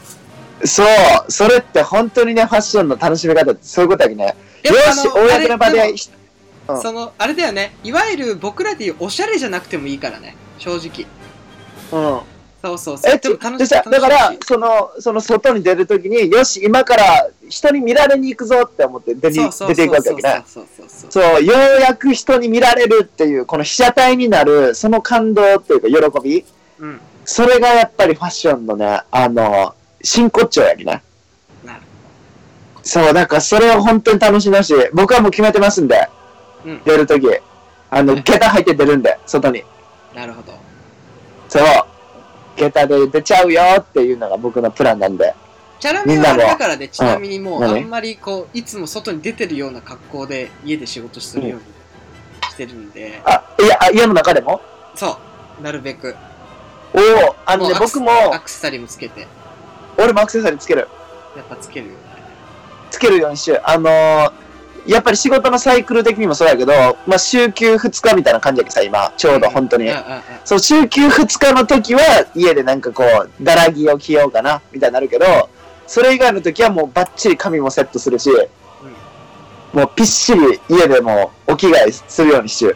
[0.66, 0.88] そう、
[1.30, 4.36] それって本当にね、ファッションの楽しみ方ってそういうことだけね。
[4.64, 5.94] よし、公の場で、
[6.68, 11.08] うん、その、あれだよね、いわゆる僕らでいうおしゃれじゃなくてもいいからね、正直
[11.92, 12.22] うん。
[12.62, 20.44] そうそうそうえ、ちでさ、だから、その、その外に出るときに、よし、今から人に見られに行くぞって思って出出ていくわけやけね。
[20.48, 26.46] そうそうそうそうそう、ようやく人に見られるっていう、この被写体になる、その感動っていうか、喜び。
[26.80, 31.04] うんそれがやっぱりファッションのね、あの、真骨頂やきね。
[31.64, 31.82] なる
[32.84, 36.10] そう、だからそれを本当に楽しみだし、僕はもう決めてますんで、
[36.66, 37.28] うん出るとき。
[37.90, 39.64] あの、下駄履いて出るんで、外に。
[40.16, 40.54] なるほど
[41.48, 41.64] そう。
[42.70, 45.34] 下駄で出ちゃうよっていうのが僕のプランなんで。
[45.80, 51.66] チャラメはあれだからでちなみにもうあんまりこういつも外に出てるような格好で家で仕事するように
[52.52, 54.62] してるんで、あ、いや、あ家の中でも？
[54.94, 55.18] そ
[55.60, 56.16] うなるべく
[56.94, 59.26] おお、あのね、僕もア、クセサリーもつけて
[59.98, 60.88] 俺もアクセサリーつける。
[61.36, 62.00] やっぱつけるよね
[62.92, 63.62] つけるようにしよう。
[63.66, 64.32] あのー、
[64.88, 66.74] やっぱり仕事のサイクル的にもそうやけど、
[67.06, 69.92] まあ、週休2日みたいな感じやけどさ、今、ちょうど本当にうん。
[69.92, 75.50] うんうんそう、週休2日の時は、家でなんかこう、だらぎを着ようかな、みたいになるけど、
[75.86, 78.30] それ以外の時はもうバッチリ髪もセットするし、
[79.74, 82.72] もうぴっしり家でもうお着替えするようにしよ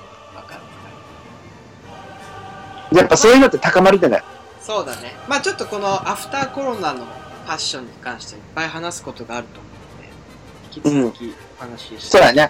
[2.92, 2.96] う。
[2.96, 4.22] やっぱそういうのって高まるってね。
[4.66, 12.50] そうだねまあちょっとこのアフターコロナのファッションに関していっぱい話すことがあると思うので引き続きお話しそうだね。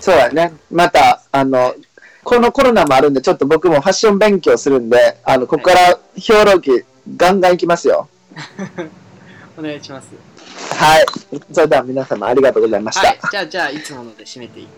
[0.00, 0.52] そうだね。
[0.70, 1.74] また、あの、
[2.22, 6.84] このコロナもあるんで、ちょっと僕もファッション勉強するんで、あの、ここから評論記、
[7.16, 8.08] ガンガンいきますよ。
[9.58, 10.08] お願いします。
[10.74, 11.06] はい。
[11.52, 13.08] それでは皆様ありがとうございました。
[13.08, 13.18] はい。
[13.30, 14.68] じゃあじゃあいつもので締めてい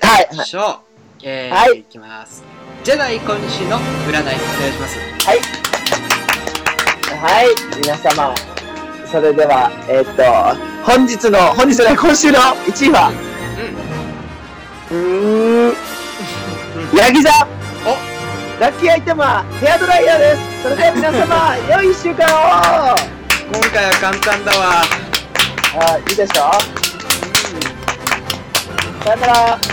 [0.00, 0.74] ただきましょう、
[1.22, 1.80] えーはい。
[1.80, 1.82] い。
[1.84, 2.42] きます
[2.84, 3.78] ジェダイ今週の
[4.08, 4.38] 占いお願い
[4.72, 4.98] します。
[7.22, 7.46] はい、
[7.80, 8.34] 皆様。
[9.06, 13.12] それでは、えっ、と、本日の、本日の今週の1位は、
[14.90, 15.74] うーん、
[16.96, 17.30] ヤギ座。
[17.86, 17.96] お。
[18.60, 20.62] ラッキーアイテムはヘアドライヤーです。
[20.62, 22.96] それでは皆様、 良い1週間を。
[23.52, 24.82] 今回は簡単だわ。
[25.94, 26.50] あ、いいでしょ？
[29.04, 29.71] さよなら。